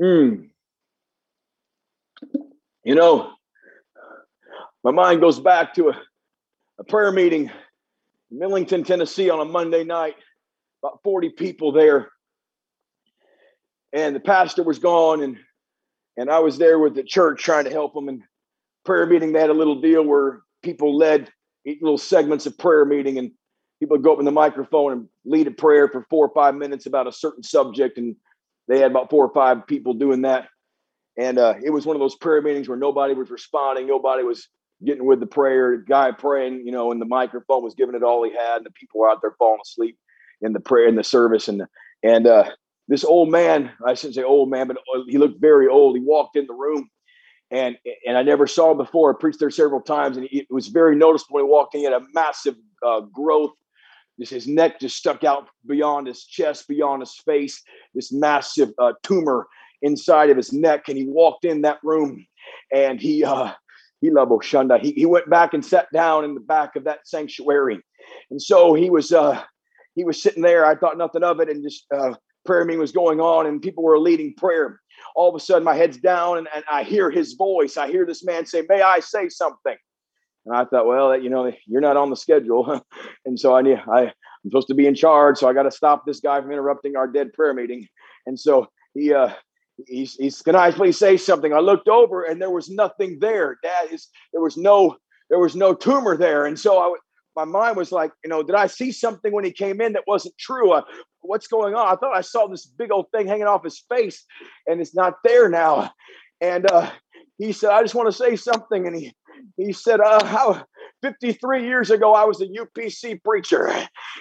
Mm. 0.01 0.49
You 2.83 2.95
know, 2.95 3.33
my 4.83 4.91
mind 4.91 5.21
goes 5.21 5.39
back 5.39 5.75
to 5.75 5.89
a, 5.89 6.01
a 6.79 6.83
prayer 6.83 7.11
meeting 7.11 7.51
in 8.31 8.39
Millington, 8.39 8.83
Tennessee 8.83 9.29
on 9.29 9.39
a 9.39 9.45
Monday 9.45 9.83
night, 9.83 10.15
about 10.83 11.01
40 11.03 11.29
people 11.29 11.71
there. 11.71 12.09
And 13.93 14.15
the 14.15 14.19
pastor 14.19 14.63
was 14.63 14.79
gone, 14.79 15.21
and 15.21 15.37
and 16.17 16.31
I 16.31 16.39
was 16.39 16.57
there 16.57 16.79
with 16.79 16.95
the 16.95 17.03
church 17.03 17.43
trying 17.43 17.65
to 17.65 17.71
help 17.71 17.93
them. 17.93 18.09
And 18.09 18.23
prayer 18.85 19.05
meeting, 19.05 19.33
they 19.33 19.41
had 19.41 19.49
a 19.49 19.53
little 19.53 19.81
deal 19.81 20.03
where 20.03 20.41
people 20.63 20.95
led 20.97 21.31
little 21.81 21.97
segments 21.97 22.45
of 22.45 22.57
prayer 22.57 22.85
meeting 22.85 23.17
and 23.17 23.31
people 23.79 23.97
would 23.97 24.03
go 24.03 24.13
up 24.13 24.19
in 24.19 24.25
the 24.25 24.31
microphone 24.31 24.91
and 24.91 25.09
lead 25.25 25.47
a 25.47 25.51
prayer 25.51 25.87
for 25.87 26.05
four 26.09 26.27
or 26.27 26.33
five 26.33 26.55
minutes 26.55 26.85
about 26.85 27.07
a 27.07 27.11
certain 27.11 27.43
subject. 27.43 27.97
And 27.97 28.15
they 28.67 28.79
had 28.79 28.91
about 28.91 29.09
four 29.09 29.25
or 29.25 29.33
five 29.33 29.67
people 29.67 29.93
doing 29.93 30.21
that. 30.21 30.47
And 31.17 31.37
uh, 31.37 31.55
it 31.63 31.69
was 31.69 31.85
one 31.85 31.95
of 31.95 31.99
those 31.99 32.15
prayer 32.15 32.41
meetings 32.41 32.67
where 32.67 32.77
nobody 32.77 33.13
was 33.13 33.29
responding, 33.29 33.87
nobody 33.87 34.23
was 34.23 34.47
getting 34.85 35.05
with 35.05 35.19
the 35.19 35.25
prayer. 35.25 35.77
The 35.77 35.83
guy 35.87 36.11
praying, 36.11 36.63
you 36.65 36.71
know, 36.71 36.91
and 36.91 37.01
the 37.01 37.05
microphone 37.05 37.63
was 37.63 37.75
giving 37.75 37.95
it 37.95 38.03
all 38.03 38.23
he 38.23 38.31
had, 38.31 38.57
and 38.57 38.65
the 38.65 38.71
people 38.71 38.99
were 38.99 39.09
out 39.09 39.21
there 39.21 39.35
falling 39.39 39.61
asleep 39.63 39.97
in 40.41 40.53
the 40.53 40.59
prayer 40.59 40.87
in 40.87 40.95
the 40.95 41.03
service. 41.03 41.47
And 41.47 41.63
and 42.03 42.27
uh, 42.27 42.51
this 42.87 43.05
old 43.05 43.31
man, 43.31 43.71
I 43.85 43.93
shouldn't 43.93 44.15
say 44.15 44.23
old 44.23 44.49
man, 44.49 44.67
but 44.67 44.77
uh, 44.77 45.01
he 45.07 45.17
looked 45.17 45.39
very 45.39 45.67
old. 45.69 45.95
He 45.95 46.03
walked 46.03 46.35
in 46.35 46.47
the 46.47 46.53
room 46.53 46.89
and 47.51 47.77
and 48.05 48.17
I 48.17 48.23
never 48.23 48.47
saw 48.47 48.71
him 48.71 48.77
before. 48.77 49.11
I 49.11 49.19
preached 49.19 49.39
there 49.39 49.51
several 49.51 49.81
times, 49.81 50.17
and 50.17 50.27
it 50.31 50.47
was 50.49 50.67
very 50.67 50.95
noticeable 50.95 51.35
when 51.35 51.45
he 51.45 51.49
walked 51.49 51.75
in. 51.75 51.81
He 51.81 51.85
had 51.85 51.93
a 51.93 52.05
massive 52.13 52.55
uh, 52.85 53.01
growth. 53.01 53.51
Just 54.19 54.31
his 54.31 54.47
neck 54.47 54.79
just 54.79 54.95
stuck 54.95 55.23
out 55.23 55.49
beyond 55.67 56.07
his 56.07 56.23
chest, 56.23 56.67
beyond 56.67 57.01
his 57.01 57.15
face. 57.25 57.61
This 57.93 58.13
massive 58.13 58.71
uh, 58.79 58.93
tumor 59.03 59.47
inside 59.81 60.29
of 60.29 60.37
his 60.37 60.53
neck, 60.53 60.87
and 60.87 60.97
he 60.97 61.05
walked 61.05 61.45
in 61.45 61.61
that 61.61 61.79
room, 61.83 62.25
and 62.73 62.99
he 62.99 63.23
uh, 63.23 63.51
he 64.01 64.09
loved 64.09 64.31
Shunda. 64.43 64.79
He 64.79 64.91
he 64.93 65.05
went 65.05 65.29
back 65.29 65.53
and 65.53 65.63
sat 65.63 65.87
down 65.93 66.23
in 66.23 66.33
the 66.33 66.39
back 66.39 66.75
of 66.75 66.85
that 66.85 67.07
sanctuary, 67.07 67.81
and 68.31 68.41
so 68.41 68.73
he 68.73 68.89
was 68.89 69.11
uh, 69.11 69.41
he 69.95 70.03
was 70.03 70.21
sitting 70.21 70.43
there. 70.43 70.65
I 70.65 70.75
thought 70.75 70.97
nothing 70.97 71.23
of 71.23 71.39
it, 71.39 71.49
and 71.49 71.63
just 71.63 71.85
uh, 71.93 72.13
prayer 72.45 72.65
meeting 72.65 72.79
was 72.79 72.91
going 72.91 73.19
on, 73.19 73.45
and 73.47 73.61
people 73.61 73.83
were 73.83 73.99
leading 73.99 74.33
prayer 74.35 74.79
all 75.15 75.29
of 75.29 75.35
a 75.35 75.39
sudden 75.39 75.63
my 75.63 75.75
head's 75.75 75.97
down 75.97 76.37
and, 76.37 76.47
and 76.53 76.63
I 76.69 76.83
hear 76.83 77.09
his 77.09 77.33
voice. 77.33 77.77
I 77.77 77.87
hear 77.87 78.05
this 78.05 78.23
man 78.23 78.45
say, 78.45 78.63
May 78.67 78.81
I 78.81 78.99
say 78.99 79.29
something? 79.29 79.75
And 80.45 80.55
I 80.55 80.65
thought, 80.65 80.85
well, 80.85 81.19
you 81.19 81.29
know, 81.29 81.51
you're 81.65 81.81
not 81.81 81.97
on 81.97 82.09
the 82.09 82.15
schedule. 82.15 82.81
and 83.25 83.39
so 83.39 83.55
I 83.55 83.61
need, 83.61 83.81
I, 83.91 84.01
I'm 84.01 84.51
supposed 84.51 84.67
to 84.67 84.75
be 84.75 84.85
in 84.85 84.95
charge. 84.95 85.39
So 85.39 85.49
I 85.49 85.53
got 85.53 85.63
to 85.63 85.71
stop 85.71 86.05
this 86.05 86.19
guy 86.19 86.39
from 86.39 86.51
interrupting 86.51 86.95
our 86.95 87.07
dead 87.07 87.33
prayer 87.33 87.53
meeting. 87.53 87.87
And 88.27 88.39
so 88.39 88.67
he, 88.93 89.11
uh, 89.13 89.33
he's, 89.87 90.13
he's, 90.13 90.41
can 90.41 90.55
I 90.55 90.71
please 90.71 90.99
say 90.99 91.17
something? 91.17 91.51
I 91.51 91.59
looked 91.59 91.87
over 91.87 92.23
and 92.23 92.39
there 92.39 92.51
was 92.51 92.69
nothing 92.69 93.17
there. 93.19 93.57
Dad 93.63 93.91
is, 93.91 94.07
there 94.33 94.41
was 94.41 94.55
no, 94.55 94.97
there 95.29 95.39
was 95.39 95.55
no 95.55 95.73
tumor 95.73 96.15
there. 96.15 96.45
And 96.45 96.59
so 96.59 96.79
I, 96.79 96.95
my 97.35 97.45
mind 97.45 97.75
was 97.75 97.91
like, 97.91 98.11
you 98.23 98.29
know, 98.29 98.43
did 98.43 98.55
I 98.55 98.67
see 98.67 98.91
something 98.91 99.33
when 99.33 99.43
he 99.43 99.51
came 99.51 99.81
in 99.81 99.93
that 99.93 100.03
wasn't 100.07 100.37
true? 100.37 100.79
What's 101.27 101.47
going 101.47 101.75
on? 101.75 101.87
I 101.87 101.95
thought 101.95 102.15
I 102.15 102.21
saw 102.21 102.47
this 102.47 102.65
big 102.65 102.91
old 102.91 103.07
thing 103.11 103.27
hanging 103.27 103.47
off 103.47 103.63
his 103.63 103.83
face, 103.89 104.25
and 104.67 104.81
it's 104.81 104.95
not 104.95 105.15
there 105.23 105.49
now. 105.49 105.91
And 106.41 106.69
uh, 106.69 106.89
he 107.37 107.51
said, 107.51 107.71
I 107.71 107.81
just 107.81 107.95
want 107.95 108.07
to 108.07 108.17
say 108.17 108.35
something. 108.35 108.87
And 108.87 108.95
he 108.95 109.15
he 109.57 109.73
said, 109.73 109.99
uh, 109.99 110.23
how 110.25 110.65
53 111.01 111.65
years 111.65 111.91
ago, 111.91 112.13
I 112.13 112.23
was 112.25 112.41
a 112.41 112.47
UPC 112.47 113.23
preacher. 113.23 113.71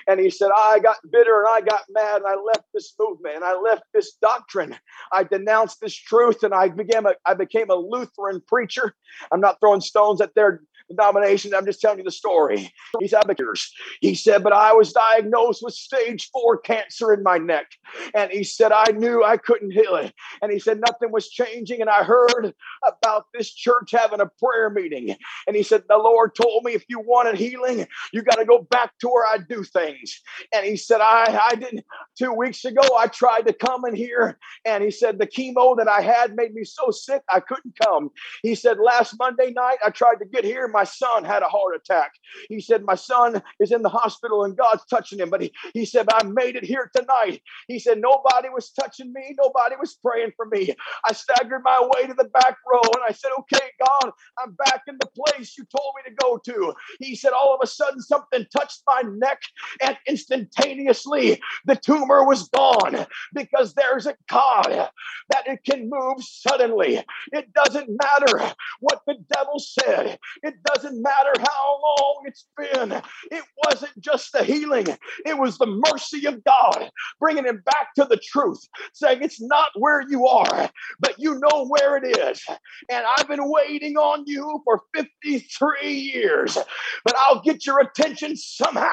And 0.07 0.21
he 0.21 0.31
said, 0.31 0.51
I 0.55 0.81
got 0.81 0.97
bitter 1.11 1.41
and 1.41 1.49
I 1.49 1.61
got 1.61 1.83
mad 1.91 2.17
and 2.17 2.27
I 2.27 2.35
left 2.35 2.65
this 2.75 2.95
movement 2.99 3.37
and 3.37 3.45
I 3.45 3.59
left 3.59 3.85
this 3.93 4.13
doctrine. 4.21 4.77
I 5.13 5.25
denounced 5.25 5.81
this 5.81 5.95
truth 5.95 6.43
and 6.43 6.53
I 6.53 6.69
became 6.69 7.07
a, 7.07 7.15
I 7.25 7.35
became 7.35 7.71
a 7.71 7.75
Lutheran 7.75 8.43
preacher. 8.47 8.95
I'm 9.33 9.41
not 9.41 9.59
throwing 9.61 9.81
stones 9.81 10.21
at 10.21 10.35
their, 10.35 10.63
denomination. 10.89 11.55
I'm 11.55 11.67
just 11.67 11.81
telling 11.81 11.99
you 11.99 12.05
the 12.05 12.11
story. 12.11 12.73
He's 13.01 13.13
advocates. 13.13 13.73
He 14.01 14.15
said, 14.15 14.43
but 14.43 14.53
I 14.53 14.73
was 14.73 14.93
diagnosed 14.93 15.63
with 15.63 15.75
stage 15.75 16.31
four 16.31 16.59
cancer 16.59 17.13
in 17.13 17.23
my 17.23 17.39
neck. 17.39 17.67
And 18.15 18.31
he 18.31 18.45
said, 18.45 18.73
I 18.73 18.93
knew 18.93 19.25
I 19.25 19.37
couldn't 19.37 19.73
heal 19.73 19.97
it. 19.97 20.13
And 20.43 20.53
he 20.53 20.59
said, 20.59 20.81
nothing 20.81 21.11
was 21.13 21.29
changing. 21.29 21.81
And 21.81 21.91
I 21.91 22.05
heard 22.05 22.55
about 22.87 23.27
this 23.35 23.53
church 23.53 23.91
having 23.93 24.21
a 24.21 24.31
prayer 24.39 24.71
meeting. 24.71 25.17
And 25.47 25.57
he 25.57 25.63
said, 25.63 25.85
the 25.89 25.99
Lord 25.99 26.35
told 26.35 26.65
me 26.65 26.73
if 26.73 26.85
you 26.89 27.01
wanted 27.01 27.37
healing, 27.37 27.87
you 28.13 28.23
got 28.23 28.37
to 28.37 28.45
go 28.45 28.63
back 28.71 28.93
to 29.01 29.09
where 29.09 29.27
I 29.27 29.39
do 29.39 29.65
things. 29.65 30.21
And 30.55 30.65
he 30.65 30.77
said, 30.77 31.01
I, 31.01 31.49
I 31.51 31.55
didn't, 31.55 31.85
two 32.17 32.33
weeks 32.33 32.65
ago, 32.65 32.83
I 32.97 33.07
tried 33.09 33.47
to 33.47 33.53
come 33.53 33.85
in 33.87 33.95
here. 33.95 34.39
And 34.65 34.85
he 34.85 34.91
said, 34.91 35.19
the 35.19 35.27
chemo 35.27 35.77
that 35.77 35.89
I 35.89 36.01
had 36.01 36.37
made 36.37 36.55
me 36.55 36.65
so 36.65 36.91
sick, 36.91 37.23
I 37.29 37.41
couldn't 37.41 37.75
come. 37.83 38.11
He 38.43 38.55
said, 38.55 38.79
last 38.79 39.17
Monday 39.19 39.53
night, 39.53 39.79
I 39.85 39.91
tried 39.91 40.17
to 40.17 40.25
get 40.25 40.45
here. 40.45 40.69
My 40.69 40.84
son 40.85 41.25
had 41.25 41.43
a 41.43 41.49
heart 41.49 41.77
attack. 41.77 42.13
He 42.49 42.61
said, 42.61 42.85
My 42.85 42.95
son 42.95 43.43
is 43.61 43.73
in 43.73 43.83
the 43.83 43.89
hospital 43.89 44.45
and 44.45 44.57
God's 44.57 44.85
touching 44.87 45.21
him. 45.21 45.31
But 45.31 45.43
he, 45.43 45.53
he 45.75 45.85
said, 45.87 46.07
I 46.13 46.25
made 46.25 46.57
it 46.57 46.65
here 46.65 46.91
tonight. 46.95 47.43
He 47.69 47.79
said, 47.79 48.01
Nobody 48.01 48.49
was 48.51 48.71
touching 48.71 49.13
me. 49.13 49.35
Nobody 49.39 49.77
was 49.81 49.99
praying 50.05 50.33
for 50.37 50.47
me. 50.47 50.75
I 51.05 51.13
staggered 51.13 51.63
my 51.65 51.89
way 51.95 52.07
to 52.07 52.15
the 52.15 52.25
back 52.25 52.57
row 52.73 52.83
and 52.83 53.05
I 53.09 53.13
said, 53.13 53.31
Okay, 53.41 53.67
God, 53.87 54.13
I'm 54.43 54.53
back 54.53 54.83
in 54.89 54.99
the 55.01 55.09
place 55.17 55.57
you 55.59 55.65
told 55.65 55.95
me 55.97 56.11
to 56.11 56.17
go 56.23 56.39
to. 56.47 56.75
He 57.01 57.17
said, 57.17 57.33
All 57.33 57.55
of 57.55 57.61
a 57.63 57.67
sudden, 57.67 58.01
something 58.01 58.47
touched 58.57 58.83
my 58.87 59.03
neck 59.07 59.41
and 59.83 59.97
instantaneously 60.09 61.41
the 61.67 61.77
tumor 61.77 62.27
was 62.27 62.49
gone 62.51 63.07
because 63.35 63.75
there's 63.75 64.07
a 64.07 64.17
God 64.29 64.91
that 65.31 65.47
it 65.49 65.61
can 65.65 65.91
move 65.91 66.19
suddenly. 66.23 67.03
It 67.33 67.55
doesn't 67.55 67.91
matter 67.91 68.55
what 68.81 69.03
the 69.07 69.17
devil 69.35 69.61
said, 69.61 70.19
it 70.43 70.57
doesn't 70.65 71.01
matter 71.01 71.33
how 71.39 71.81
long 71.83 72.23
it's 72.27 72.47
been. 72.57 72.93
It 73.31 73.45
wasn't 73.67 73.99
just 74.01 74.33
the 74.33 74.45
healing, 74.45 74.87
it 75.27 75.39
was 75.39 75.59
the 75.59 75.83
mercy 75.91 76.27
of 76.27 76.43
God 76.45 76.91
bringing 77.21 77.45
him 77.45 77.63
back 77.65 77.95
to 77.97 78.05
the 78.05 78.17
truth, 78.17 78.61
saying 78.93 79.23
it's 79.23 79.41
not 79.41 79.69
where 79.77 80.03
you 80.09 80.27
are, 80.27 80.71
but 81.01 81.15
you 81.19 81.39
know 81.41 81.67
where 81.67 81.97
it 81.97 82.17
is. 82.17 82.43
And 82.91 83.05
I've 83.17 83.29
been 83.29 83.51
waiting 83.51 83.97
on 83.97 84.25
you 84.27 84.61
for 84.65 84.83
53 84.95 85.91
years, 85.91 86.59
but 87.05 87.15
I'll 87.19 87.41
get 87.41 87.67
your 87.67 87.81
attention 87.81 88.37
somehow. 88.37 88.91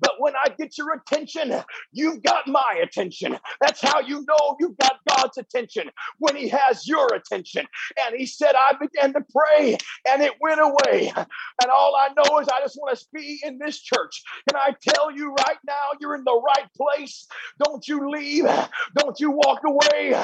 But 0.00 0.14
when 0.18 0.34
I 0.36 0.50
get 0.58 0.76
your 0.78 0.94
attention, 0.94 1.54
you've 1.92 2.22
got 2.22 2.46
my 2.46 2.80
attention. 2.82 3.38
That's 3.60 3.80
how 3.80 4.00
you 4.00 4.24
know 4.26 4.56
you've 4.60 4.76
got 4.78 4.98
God's 5.08 5.38
attention 5.38 5.90
when 6.18 6.36
He 6.36 6.48
has 6.48 6.86
your 6.86 7.08
attention. 7.14 7.66
And 8.04 8.16
He 8.16 8.26
said, 8.26 8.54
I 8.54 8.74
began 8.80 9.12
to 9.14 9.20
pray 9.34 9.76
and 10.08 10.22
it 10.22 10.32
went 10.40 10.60
away. 10.60 10.91
And 11.00 11.70
all 11.72 11.96
I 11.96 12.08
know 12.16 12.38
is 12.38 12.48
I 12.48 12.60
just 12.60 12.76
want 12.76 12.98
to 12.98 13.04
be 13.12 13.40
in 13.42 13.58
this 13.58 13.80
church. 13.80 14.22
Can 14.48 14.56
I 14.56 14.74
tell 14.86 15.10
you 15.10 15.34
right 15.34 15.58
now, 15.66 15.98
you're 16.00 16.14
in 16.14 16.24
the 16.24 16.40
right 16.44 16.68
place? 16.76 17.26
Don't 17.64 17.86
you 17.86 18.10
leave. 18.10 18.46
Don't 18.96 19.18
you 19.18 19.30
walk 19.30 19.60
away 19.64 20.14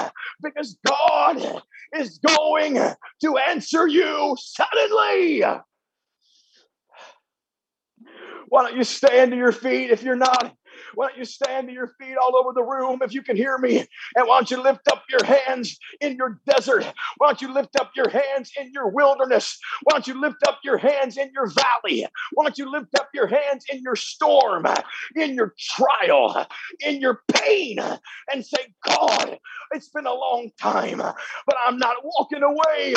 because 0.43 0.79
God 0.87 1.63
is 1.97 2.19
going 2.19 2.75
to 2.75 3.37
answer 3.49 3.87
you 3.87 4.37
suddenly. 4.39 5.43
Why 8.51 8.63
don't 8.63 8.77
you 8.77 8.85
stand 8.85 9.33
to 9.33 9.37
your 9.37 9.53
feet 9.53 9.91
if 9.91 10.03
you're 10.03 10.17
not 10.17 10.55
why 10.95 11.09
don't 11.09 11.19
you 11.19 11.25
stand 11.25 11.69
to 11.69 11.75
your 11.75 11.93
feet 12.01 12.17
all 12.17 12.37
over 12.37 12.53
the 12.55 12.63
room 12.63 13.01
if 13.03 13.13
you 13.13 13.23
can 13.23 13.37
hear 13.37 13.59
me? 13.59 13.79
And 14.17 14.27
why 14.27 14.39
don't 14.39 14.51
you 14.51 14.63
lift 14.63 14.89
up 14.89 15.05
your 15.09 15.25
hands 15.25 15.79
in 16.01 16.17
your 16.17 16.41
desert? 16.47 16.85
Why 17.19 17.29
don't 17.29 17.43
you 17.43 17.53
lift 17.53 17.77
up 17.81 17.93
your 17.97 18.09
hands 18.09 18.53
in 18.59 18.73
your 18.73 18.89
wilderness? 18.91 19.59
Why 19.85 19.93
don't 19.93 20.07
you 20.07 20.21
lift 20.21 20.47
up 20.47 20.61
your 20.65 20.79
hands 20.79 21.17
in 21.17 21.31
your 21.35 21.49
valley? 21.49 22.07
Why 22.33 22.45
don't 22.45 22.59
you 22.59 22.71
lift 22.71 22.95
up 22.99 23.09
your 23.15 23.27
hands 23.27 23.65
in 23.73 23.83
your 23.83 23.97
storm, 23.97 24.67
in 25.17 25.35
your 25.35 25.55
trial, 25.59 26.47
in 26.85 27.01
your 27.01 27.23
pain, 27.33 27.79
and 28.33 28.45
say, 28.45 28.75
God, 28.87 29.39
it's 29.73 29.89
been 29.91 30.07
a 30.07 30.15
long 30.15 30.51
time, 30.61 30.99
but 30.99 31.57
I'm 31.67 31.79
not 31.79 31.97
walking 32.03 32.43
away 32.43 32.95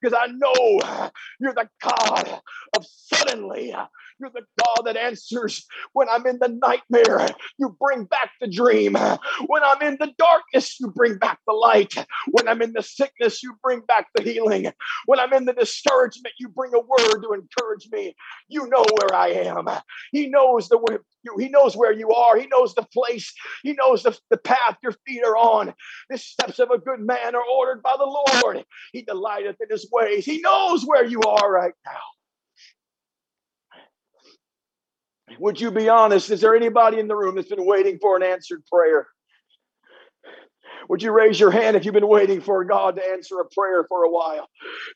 because 0.00 0.18
I 0.18 0.26
know 0.28 1.12
you're 1.40 1.54
the 1.54 1.68
God 1.82 2.40
of 2.76 2.86
suddenly. 2.86 3.74
You're 4.18 4.30
the 4.30 4.46
God 4.62 4.86
that 4.86 4.96
answers 4.96 5.66
when 5.92 6.08
I'm 6.08 6.26
in 6.26 6.38
the 6.38 6.48
nightmare. 6.48 7.28
You 7.58 7.76
bring 7.78 8.04
back 8.04 8.30
the 8.40 8.48
dream. 8.48 8.94
When 8.94 9.62
I'm 9.62 9.82
in 9.82 9.96
the 10.00 10.12
darkness, 10.18 10.80
you 10.80 10.88
bring 10.88 11.18
back 11.18 11.38
the 11.46 11.52
light. 11.52 11.94
When 12.30 12.48
I'm 12.48 12.62
in 12.62 12.72
the 12.72 12.82
sickness, 12.82 13.42
you 13.42 13.54
bring 13.62 13.80
back 13.80 14.06
the 14.14 14.22
healing. 14.22 14.72
When 15.04 15.20
I'm 15.20 15.32
in 15.32 15.44
the 15.44 15.52
discouragement, 15.52 16.34
you 16.38 16.48
bring 16.48 16.72
a 16.74 16.80
word 16.80 17.22
to 17.22 17.32
encourage 17.34 17.88
me. 17.92 18.14
You 18.48 18.68
know 18.68 18.84
where 18.98 19.14
I 19.14 19.28
am. 19.28 19.66
He 20.12 20.28
knows 20.28 20.68
the 20.68 20.78
way. 20.78 20.98
He 21.38 21.48
knows 21.48 21.76
where 21.76 21.92
you 21.92 22.10
are. 22.12 22.38
He 22.38 22.46
knows 22.46 22.74
the 22.74 22.86
place. 22.92 23.32
He 23.62 23.72
knows 23.72 24.02
the, 24.02 24.16
the 24.30 24.36
path 24.38 24.76
your 24.82 24.94
feet 25.06 25.24
are 25.24 25.36
on. 25.36 25.74
The 26.08 26.18
steps 26.18 26.58
of 26.58 26.70
a 26.70 26.78
good 26.78 27.00
man 27.00 27.34
are 27.34 27.44
ordered 27.44 27.82
by 27.82 27.96
the 27.98 28.04
Lord. 28.42 28.64
He 28.92 29.02
delighteth 29.02 29.56
in 29.60 29.68
his 29.68 29.88
ways. 29.90 30.24
He 30.24 30.40
knows 30.40 30.84
where 30.86 31.04
you 31.04 31.20
are 31.20 31.50
right 31.50 31.74
now. 31.84 32.00
Would 35.38 35.60
you 35.60 35.70
be 35.70 35.88
honest? 35.88 36.30
Is 36.30 36.40
there 36.40 36.56
anybody 36.56 36.98
in 37.00 37.08
the 37.08 37.16
room 37.16 37.36
that's 37.36 37.48
been 37.48 37.66
waiting 37.66 37.98
for 38.00 38.16
an 38.16 38.22
answered 38.22 38.64
prayer? 38.72 39.08
Would 40.88 41.02
you 41.02 41.10
raise 41.12 41.38
your 41.40 41.50
hand 41.50 41.76
if 41.76 41.84
you've 41.84 41.94
been 41.94 42.08
waiting 42.08 42.40
for 42.40 42.64
God 42.64 42.96
to 42.96 43.04
answer 43.04 43.40
a 43.40 43.44
prayer 43.44 43.84
for 43.88 44.04
a 44.04 44.10
while? 44.10 44.48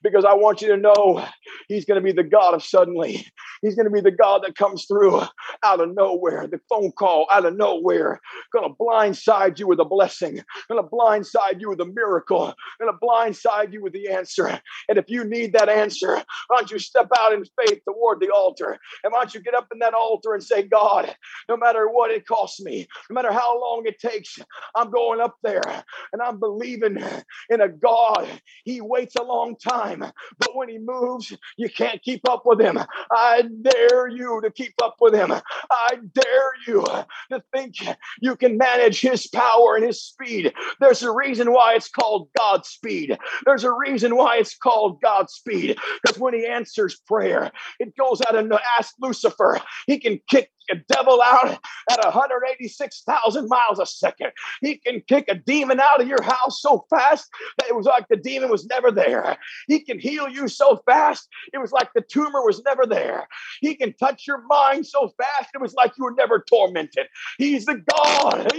Because 0.03 0.25
I 0.25 0.35
want 0.35 0.63
you 0.63 0.69
to 0.69 0.77
know 0.77 1.27
He's 1.69 1.85
going 1.85 2.01
to 2.01 2.05
be 2.05 2.13
the 2.13 2.29
God 2.29 2.55
of 2.55 2.65
suddenly. 2.65 3.27
He's 3.63 3.75
going 3.75 3.87
to 3.87 3.91
be 3.91 4.01
the 4.01 4.11
God 4.11 4.43
that 4.45 4.57
comes 4.57 4.87
through 4.87 5.23
out 5.65 5.81
of 5.81 5.95
nowhere, 5.95 6.47
the 6.47 6.61
phone 6.69 6.93
call 6.93 7.27
out 7.31 7.45
of 7.45 7.57
nowhere, 7.57 8.21
going 8.53 8.69
to 8.69 8.75
blindside 8.75 9.59
you 9.59 9.67
with 9.67 9.81
a 9.81 9.85
blessing, 9.85 10.41
going 10.69 10.83
to 10.83 10.89
blindside 10.89 11.61
you 11.61 11.69
with 11.69 11.81
a 11.81 11.87
miracle, 11.87 12.55
going 12.81 12.93
to 12.93 12.99
blindside 13.05 13.73
you 13.73 13.83
with 13.83 13.93
the 13.93 14.09
answer. 14.09 14.61
And 14.89 14.99
if 14.99 15.07
you 15.09 15.25
need 15.25 15.53
that 15.53 15.69
answer, 15.69 16.17
why 16.49 16.59
don't 16.59 16.71
you 16.71 16.79
step 16.79 17.09
out 17.19 17.33
in 17.33 17.45
faith 17.65 17.81
toward 17.87 18.21
the 18.21 18.31
altar? 18.31 18.79
And 19.05 19.13
why 19.13 19.21
don't 19.21 19.35
you 19.35 19.41
get 19.41 19.55
up 19.55 19.69
in 19.73 19.79
that 19.81 19.95
altar 19.95 20.35
and 20.35 20.43
say, 20.43 20.63
God, 20.63 21.15
no 21.49 21.57
matter 21.57 21.89
what 21.89 22.11
it 22.11 22.27
costs 22.27 22.61
me, 22.63 22.87
no 23.09 23.15
matter 23.15 23.33
how 23.33 23.61
long 23.61 23.83
it 23.87 23.99
takes, 23.99 24.39
I'm 24.75 24.91
going 24.91 25.21
up 25.21 25.37
there 25.43 25.80
and 26.13 26.23
I'm 26.23 26.39
believing 26.39 27.03
in 27.49 27.61
a 27.61 27.69
God. 27.69 28.29
He 28.65 28.81
waits 28.81 29.17
a 29.17 29.23
long 29.23 29.57
time, 29.57 30.01
but 30.39 30.57
when 30.57 30.69
he 30.69 30.79
moves, 30.79 31.37
you 31.57 31.69
can't 31.69 32.03
keep 32.03 32.29
up 32.29 32.43
with 32.45 32.61
him. 32.61 32.79
I 33.11 33.43
dare 33.63 34.09
you 34.09 34.41
to 34.43 34.51
keep 34.51 34.75
up 34.83 34.97
with 35.01 35.15
him. 35.15 35.33
I 35.33 35.99
dare 36.15 36.53
you 36.67 36.85
to 37.31 37.43
think 37.55 37.77
you 38.21 38.37
can 38.37 38.57
manage 38.57 39.01
his 39.01 39.27
power 39.27 39.77
and 39.77 39.85
his 39.85 40.03
speed. 40.03 40.53
There's 40.81 41.03
a 41.03 41.13
reason 41.13 41.53
why 41.53 41.75
it's 41.75 41.89
called 41.89 42.29
God's 42.37 42.69
speed. 42.69 43.19
There's 43.45 43.65
a 43.65 43.73
reason 43.73 44.17
why 44.17 44.37
it's 44.37 44.57
called 44.57 45.01
God's 45.01 45.33
speed 45.35 45.79
because 46.03 46.19
when 46.19 46.35
he 46.35 46.47
answers 46.47 46.97
prayer, 47.07 47.51
it 47.79 47.97
goes 47.97 48.21
out 48.23 48.37
and 48.37 48.53
ask 48.79 48.95
Lucifer. 49.01 49.61
He 49.87 49.99
can 49.99 50.21
kick 50.29 50.51
a 50.71 50.77
devil 50.93 51.21
out 51.23 51.59
at 51.91 52.05
186,000 52.05 53.49
miles 53.49 53.79
a 53.79 53.87
second. 53.87 54.33
He 54.61 54.77
can 54.77 55.03
kick 55.07 55.27
a 55.29 55.35
demon 55.35 55.81
out 55.81 56.01
of 56.01 56.09
your 56.09 56.23
house 56.23 56.61
so 56.61 56.87
fast 56.91 57.29
that 57.59 57.69
it 57.69 57.77
was 57.77 57.87
like 57.87 58.07
the 58.09 58.17
demon 58.17 58.51
was 58.51 58.67
never 58.67 58.91
there. 58.91 59.37
He 59.69 59.81
can 59.81 59.99
heal 59.99 60.29
you 60.29 60.49
so 60.49 60.83
fast, 60.87 61.29
it 61.53 61.59
was 61.59 61.73
like 61.73 61.93
the 61.95 62.03
tumor 62.03 62.45
was 62.45 62.63
never 62.65 62.87
there. 62.87 63.27
He 63.61 63.75
can 63.75 63.95
touch 63.95 64.27
your 64.27 64.43
mind 64.47 64.87
so 64.87 65.13
fast, 65.17 65.51
it 65.55 65.61
was 65.61 65.75
like 65.75 65.93
you 65.97 66.05
were 66.05 66.15
never 66.15 66.45
tormented. 66.49 67.07
He's 67.39 67.67
the 67.67 67.83
God 67.93 68.51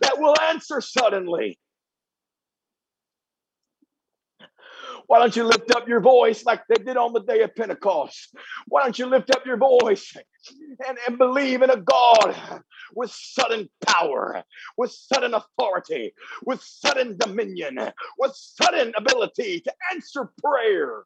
that 0.00 0.18
will 0.18 0.34
answer 0.42 0.80
suddenly. 0.80 1.58
Why 5.06 5.18
don't 5.18 5.36
you 5.36 5.44
lift 5.44 5.70
up 5.70 5.88
your 5.88 6.00
voice 6.00 6.44
like 6.44 6.62
they 6.68 6.82
did 6.82 6.96
on 6.96 7.12
the 7.12 7.20
day 7.22 7.42
of 7.42 7.54
Pentecost? 7.54 8.34
Why 8.66 8.82
don't 8.82 8.98
you 8.98 9.06
lift 9.06 9.30
up 9.30 9.46
your 9.46 9.56
voice 9.56 10.16
and, 10.86 10.98
and 11.06 11.18
believe 11.18 11.62
in 11.62 11.70
a 11.70 11.76
God 11.76 12.62
with 12.94 13.10
sudden 13.10 13.68
power, 13.86 14.42
with 14.76 14.90
sudden 14.90 15.34
authority, 15.34 16.12
with 16.44 16.60
sudden 16.62 17.16
dominion, 17.18 17.78
with 18.18 18.32
sudden 18.34 18.92
ability 18.96 19.60
to 19.60 19.72
answer 19.92 20.30
prayer? 20.42 21.04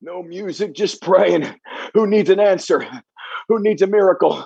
No 0.00 0.22
music, 0.22 0.74
just 0.74 1.02
praying. 1.02 1.42
Who 1.94 2.06
needs 2.06 2.30
an 2.30 2.40
answer? 2.40 2.86
Who 3.48 3.60
needs 3.60 3.82
a 3.82 3.86
miracle? 3.86 4.44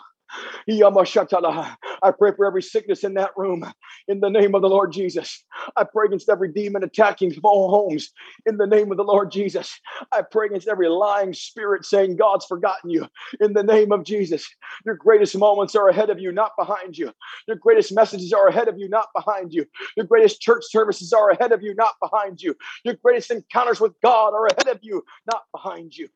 I 0.68 2.10
pray 2.18 2.32
for 2.36 2.46
every 2.46 2.62
sickness 2.62 3.04
in 3.04 3.14
that 3.14 3.30
room. 3.36 3.70
in 4.08 4.20
the 4.20 4.30
name 4.30 4.54
of 4.54 4.62
the 4.62 4.68
Lord 4.68 4.92
Jesus. 4.92 5.44
I 5.76 5.84
pray 5.84 6.06
against 6.06 6.28
every 6.28 6.52
demon 6.52 6.82
attacking 6.82 7.32
small 7.32 7.70
homes 7.70 8.10
in 8.46 8.56
the 8.56 8.66
name 8.66 8.90
of 8.90 8.96
the 8.96 9.04
Lord 9.04 9.30
Jesus. 9.30 9.78
I 10.10 10.22
pray 10.22 10.46
against 10.46 10.68
every 10.68 10.88
lying 10.88 11.32
spirit 11.32 11.84
saying 11.84 12.16
God's 12.16 12.46
forgotten 12.46 12.90
you 12.90 13.08
in 13.40 13.52
the 13.52 13.62
name 13.62 13.92
of 13.92 14.04
Jesus. 14.04 14.48
Your 14.84 14.96
greatest 14.96 15.36
moments 15.36 15.74
are 15.76 15.88
ahead 15.88 16.10
of 16.10 16.18
you, 16.18 16.32
not 16.32 16.52
behind 16.58 16.96
you. 16.96 17.12
Your 17.46 17.56
greatest 17.56 17.92
messages 17.94 18.32
are 18.32 18.48
ahead 18.48 18.68
of 18.68 18.78
you, 18.78 18.88
not 18.88 19.08
behind 19.14 19.52
you. 19.52 19.66
Your 19.96 20.06
greatest 20.06 20.40
church 20.40 20.64
services 20.68 21.12
are 21.12 21.30
ahead 21.30 21.52
of 21.52 21.62
you, 21.62 21.74
not 21.74 21.94
behind 22.00 22.42
you. 22.42 22.54
Your 22.84 22.94
greatest 22.94 23.30
encounters 23.30 23.80
with 23.80 23.92
God 24.02 24.34
are 24.34 24.46
ahead 24.46 24.68
of 24.68 24.80
you, 24.82 25.04
not 25.30 25.42
behind 25.52 25.96
you. 25.96 26.08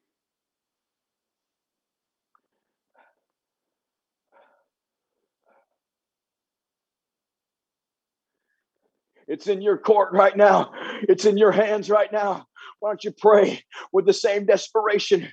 It's 9.29 9.49
in 9.49 9.61
your 9.61 9.79
court 9.79 10.13
right 10.13 10.37
now. 10.37 10.71
It's 11.03 11.25
in 11.25 11.37
your 11.37 11.53
hands 11.53 11.91
right 11.91 12.13
now. 12.13 12.47
Why 12.81 12.91
don't 12.91 13.05
you 13.05 13.11
pray 13.11 13.63
with 13.93 14.07
the 14.07 14.13
same 14.13 14.47
desperation? 14.47 15.29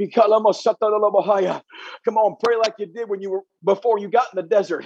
Come 0.00 0.10
on, 2.16 2.36
pray 2.42 2.56
like 2.56 2.74
you 2.78 2.86
did 2.86 3.08
when 3.08 3.20
you 3.20 3.30
were 3.30 3.42
before 3.64 3.98
you 3.98 4.08
got 4.08 4.26
in 4.32 4.36
the 4.36 4.42
desert. 4.42 4.84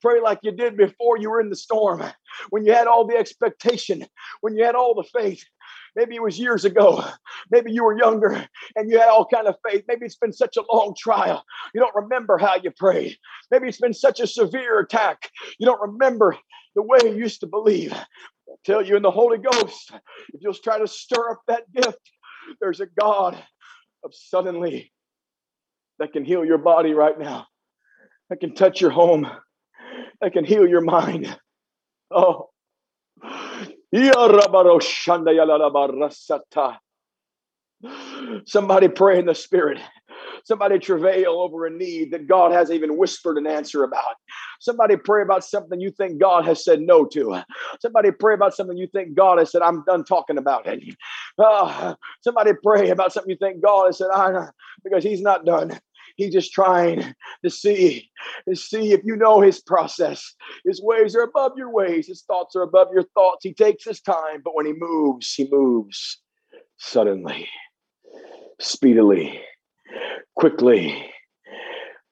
Pray 0.00 0.20
like 0.20 0.40
you 0.42 0.52
did 0.52 0.76
before 0.76 1.18
you 1.18 1.30
were 1.30 1.40
in 1.40 1.50
the 1.50 1.56
storm. 1.56 2.02
When 2.50 2.64
you 2.64 2.72
had 2.72 2.86
all 2.86 3.06
the 3.06 3.16
expectation, 3.16 4.06
when 4.40 4.56
you 4.56 4.64
had 4.64 4.74
all 4.74 4.94
the 4.94 5.08
faith. 5.18 5.44
Maybe 5.94 6.14
it 6.16 6.22
was 6.22 6.38
years 6.38 6.64
ago. 6.64 7.04
Maybe 7.50 7.70
you 7.70 7.84
were 7.84 7.98
younger 7.98 8.46
and 8.76 8.90
you 8.90 8.98
had 8.98 9.08
all 9.08 9.26
kind 9.26 9.46
of 9.46 9.56
faith. 9.68 9.84
Maybe 9.86 10.06
it's 10.06 10.16
been 10.16 10.32
such 10.32 10.56
a 10.56 10.64
long 10.72 10.94
trial. 10.98 11.44
You 11.74 11.80
don't 11.80 11.94
remember 11.94 12.38
how 12.38 12.56
you 12.56 12.70
prayed. 12.70 13.16
Maybe 13.50 13.68
it's 13.68 13.80
been 13.80 13.92
such 13.92 14.18
a 14.20 14.26
severe 14.26 14.80
attack. 14.80 15.28
You 15.58 15.66
don't 15.66 15.80
remember 15.80 16.36
the 16.74 16.82
way 16.82 16.98
you 17.02 17.14
used 17.14 17.40
to 17.40 17.46
believe. 17.46 17.92
I'll 17.92 18.58
tell 18.64 18.84
you 18.84 18.96
in 18.96 19.02
the 19.02 19.10
Holy 19.10 19.38
Ghost, 19.38 19.92
if 20.32 20.40
you'll 20.40 20.54
try 20.54 20.78
to 20.78 20.86
stir 20.86 21.32
up 21.32 21.42
that 21.48 21.70
gift, 21.72 22.00
there's 22.60 22.80
a 22.80 22.86
God 22.86 23.42
of 24.04 24.14
suddenly 24.14 24.92
that 25.98 26.12
can 26.12 26.24
heal 26.24 26.44
your 26.44 26.58
body 26.58 26.94
right 26.94 27.18
now, 27.18 27.46
that 28.30 28.40
can 28.40 28.54
touch 28.54 28.80
your 28.80 28.90
home, 28.90 29.30
that 30.20 30.32
can 30.32 30.44
heal 30.44 30.66
your 30.66 30.80
mind. 30.80 31.36
Oh. 32.10 32.50
Somebody 38.46 38.88
pray 38.88 39.18
in 39.18 39.26
the 39.26 39.34
spirit. 39.34 39.78
Somebody 40.44 40.78
travail 40.78 41.40
over 41.40 41.66
a 41.66 41.70
need 41.70 42.10
that 42.12 42.26
God 42.26 42.52
hasn't 42.52 42.76
even 42.76 42.96
whispered 42.96 43.38
an 43.38 43.46
answer 43.46 43.84
about. 43.84 44.14
Somebody 44.60 44.96
pray 44.96 45.22
about 45.22 45.44
something 45.44 45.80
you 45.80 45.90
think 45.90 46.20
God 46.20 46.44
has 46.44 46.64
said 46.64 46.80
no 46.80 47.04
to. 47.06 47.42
Somebody 47.80 48.10
pray 48.10 48.34
about 48.34 48.54
something 48.54 48.76
you 48.76 48.88
think 48.88 49.14
God 49.14 49.38
has 49.38 49.50
said, 49.52 49.62
I'm 49.62 49.84
done 49.84 50.04
talking 50.04 50.38
about 50.38 50.66
it. 50.66 50.82
Uh, 51.38 51.94
somebody 52.22 52.52
pray 52.62 52.90
about 52.90 53.12
something 53.12 53.30
you 53.30 53.36
think 53.36 53.62
God 53.62 53.86
has 53.86 53.98
said, 53.98 54.08
I 54.12 54.48
because 54.84 55.04
He's 55.04 55.22
not 55.22 55.44
done. 55.44 55.78
He's 56.16 56.32
just 56.32 56.52
trying 56.52 57.14
to 57.44 57.50
see, 57.50 58.10
to 58.48 58.54
see 58.54 58.92
if 58.92 59.00
you 59.04 59.16
know 59.16 59.40
his 59.40 59.60
process. 59.60 60.34
His 60.64 60.82
ways 60.82 61.16
are 61.16 61.22
above 61.22 61.52
your 61.56 61.70
ways. 61.70 62.06
His 62.06 62.22
thoughts 62.22 62.54
are 62.56 62.62
above 62.62 62.88
your 62.92 63.04
thoughts. 63.14 63.44
He 63.44 63.54
takes 63.54 63.84
his 63.84 64.00
time, 64.00 64.42
but 64.44 64.54
when 64.54 64.66
he 64.66 64.72
moves, 64.76 65.32
he 65.32 65.48
moves 65.50 66.20
suddenly, 66.78 67.48
speedily 68.62 69.40
quickly. 70.36 71.10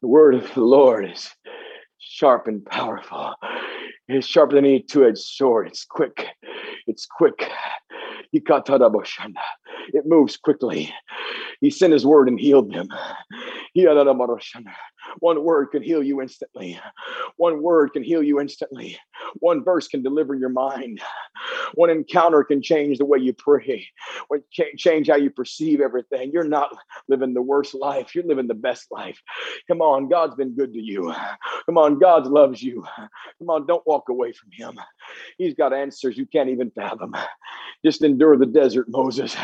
The 0.02 0.08
word 0.08 0.34
of 0.34 0.52
the 0.54 0.62
Lord 0.62 1.10
is 1.10 1.30
sharp 1.98 2.48
and 2.48 2.64
powerful. 2.64 3.34
It's 4.08 4.26
sharper 4.26 4.56
than 4.56 4.64
any 4.64 4.80
two-edged 4.80 5.18
sword. 5.18 5.68
It's 5.68 5.84
quick. 5.84 6.26
It's 6.86 7.06
quick. 7.06 7.48
It 8.32 10.04
moves 10.06 10.36
quickly. 10.36 10.92
He 11.60 11.70
sent 11.70 11.92
his 11.92 12.06
word 12.06 12.28
and 12.28 12.40
healed 12.40 12.72
them. 12.72 12.88
One 15.18 15.44
word 15.44 15.66
can 15.66 15.82
heal 15.82 16.02
you 16.02 16.20
instantly. 16.20 16.80
One 17.36 17.62
word 17.62 17.92
can 17.92 18.02
heal 18.02 18.22
you 18.22 18.40
instantly. 18.40 18.98
One 19.34 19.62
verse 19.64 19.88
can 19.88 20.02
deliver 20.02 20.34
your 20.34 20.48
mind. 20.48 21.00
One 21.74 21.90
encounter 21.90 22.44
can 22.44 22.62
change 22.62 22.98
the 22.98 23.04
way 23.04 23.18
you 23.18 23.32
pray, 23.32 23.86
or 24.28 24.40
change 24.76 25.08
how 25.08 25.16
you 25.16 25.30
perceive 25.30 25.80
everything. 25.80 26.30
You're 26.32 26.44
not 26.44 26.74
living 27.08 27.32
the 27.32 27.42
worst 27.42 27.74
life, 27.74 28.14
you're 28.14 28.24
living 28.24 28.46
the 28.48 28.54
best 28.54 28.86
life. 28.90 29.20
Come 29.68 29.80
on, 29.80 30.08
God's 30.08 30.34
been 30.34 30.54
good 30.54 30.72
to 30.74 30.80
you. 30.80 31.14
Come 31.66 31.78
on, 31.78 31.98
God 31.98 32.26
loves 32.26 32.62
you. 32.62 32.84
Come 33.38 33.50
on, 33.50 33.66
don't 33.66 33.86
walk 33.86 34.08
away 34.08 34.32
from 34.32 34.50
Him. 34.52 34.78
He's 35.38 35.54
got 35.54 35.72
answers 35.72 36.18
you 36.18 36.26
can't 36.26 36.50
even 36.50 36.70
fathom. 36.72 37.14
Just 37.84 38.02
endure 38.02 38.36
the 38.36 38.46
desert, 38.46 38.86
Moses. 38.88 39.36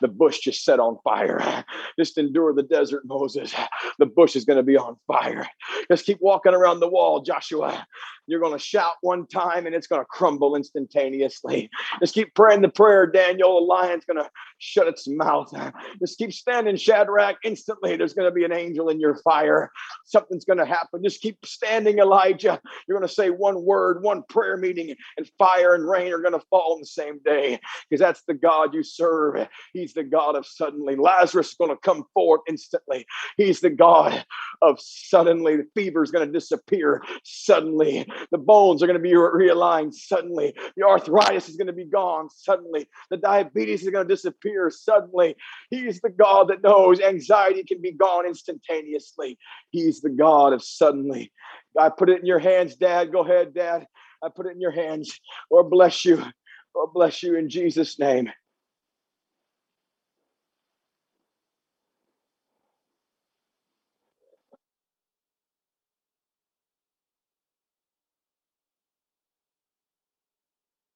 The 0.00 0.08
bush 0.08 0.38
just 0.40 0.64
set 0.64 0.80
on 0.80 0.98
fire. 1.02 1.59
Just 1.98 2.18
endure 2.18 2.52
the 2.54 2.62
desert, 2.62 3.02
Moses. 3.04 3.54
The 3.98 4.06
bush 4.06 4.36
is 4.36 4.44
going 4.44 4.56
to 4.56 4.62
be 4.62 4.76
on 4.76 4.96
fire. 5.06 5.46
Just 5.90 6.06
keep 6.06 6.18
walking 6.20 6.54
around 6.54 6.80
the 6.80 6.88
wall, 6.88 7.22
Joshua. 7.22 7.86
You're 8.30 8.40
going 8.40 8.56
to 8.56 8.64
shout 8.64 8.94
one 9.00 9.26
time 9.26 9.66
and 9.66 9.74
it's 9.74 9.86
going 9.86 10.00
to 10.00 10.06
crumble 10.06 10.54
instantaneously. 10.54 11.68
Just 12.00 12.14
keep 12.14 12.34
praying 12.34 12.62
the 12.62 12.68
prayer, 12.68 13.06
Daniel. 13.06 13.58
The 13.60 13.66
lion's 13.66 14.04
going 14.04 14.22
to 14.22 14.30
shut 14.58 14.86
its 14.86 15.08
mouth. 15.08 15.52
Just 16.00 16.18
keep 16.18 16.32
standing, 16.32 16.76
Shadrach. 16.76 17.38
Instantly, 17.44 17.96
there's 17.96 18.14
going 18.14 18.28
to 18.28 18.34
be 18.34 18.44
an 18.44 18.52
angel 18.52 18.88
in 18.88 19.00
your 19.00 19.16
fire. 19.16 19.70
Something's 20.04 20.44
going 20.44 20.58
to 20.58 20.64
happen. 20.64 21.02
Just 21.02 21.20
keep 21.20 21.44
standing, 21.44 21.98
Elijah. 21.98 22.60
You're 22.86 22.98
going 22.98 23.08
to 23.08 23.12
say 23.12 23.30
one 23.30 23.64
word, 23.64 24.02
one 24.02 24.22
prayer 24.28 24.56
meeting, 24.56 24.94
and 25.16 25.30
fire 25.38 25.74
and 25.74 25.88
rain 25.88 26.12
are 26.12 26.20
going 26.20 26.38
to 26.38 26.46
fall 26.50 26.74
in 26.74 26.80
the 26.80 26.86
same 26.86 27.18
day 27.24 27.58
because 27.88 28.00
that's 28.00 28.22
the 28.28 28.34
God 28.34 28.74
you 28.74 28.82
serve. 28.82 29.48
He's 29.72 29.94
the 29.94 30.04
God 30.04 30.36
of 30.36 30.46
suddenly. 30.46 30.94
Lazarus 30.94 31.48
is 31.48 31.54
going 31.54 31.70
to 31.70 31.76
come 31.76 32.04
forth 32.14 32.42
instantly. 32.48 33.06
He's 33.36 33.60
the 33.60 33.70
God 33.70 34.24
of 34.62 34.78
suddenly. 34.80 35.56
The 35.56 35.66
fever 35.74 36.02
is 36.02 36.10
going 36.10 36.26
to 36.26 36.32
disappear 36.32 37.02
suddenly. 37.24 38.06
The 38.30 38.38
bones 38.38 38.82
are 38.82 38.86
going 38.86 38.98
to 38.98 39.02
be 39.02 39.12
realigned 39.14 39.94
suddenly. 39.94 40.54
The 40.76 40.84
arthritis 40.84 41.48
is 41.48 41.56
going 41.56 41.66
to 41.66 41.72
be 41.72 41.84
gone 41.84 42.28
suddenly. 42.30 42.88
The 43.10 43.16
diabetes 43.16 43.82
is 43.82 43.90
going 43.90 44.06
to 44.06 44.14
disappear 44.14 44.70
suddenly. 44.70 45.36
He's 45.70 46.00
the 46.00 46.10
God 46.10 46.48
that 46.48 46.62
knows 46.62 47.00
anxiety 47.00 47.64
can 47.64 47.80
be 47.80 47.92
gone 47.92 48.26
instantaneously. 48.26 49.38
He's 49.70 50.00
the 50.00 50.10
God 50.10 50.52
of 50.52 50.62
suddenly. 50.62 51.32
I 51.78 51.88
put 51.88 52.10
it 52.10 52.20
in 52.20 52.26
your 52.26 52.38
hands, 52.38 52.76
Dad. 52.76 53.12
Go 53.12 53.20
ahead, 53.20 53.54
Dad. 53.54 53.86
I 54.22 54.28
put 54.28 54.46
it 54.46 54.52
in 54.52 54.60
your 54.60 54.70
hands. 54.70 55.18
Lord 55.50 55.70
bless 55.70 56.04
you. 56.04 56.22
Lord 56.74 56.90
bless 56.92 57.22
you 57.22 57.36
in 57.36 57.48
Jesus' 57.48 57.98
name. 57.98 58.30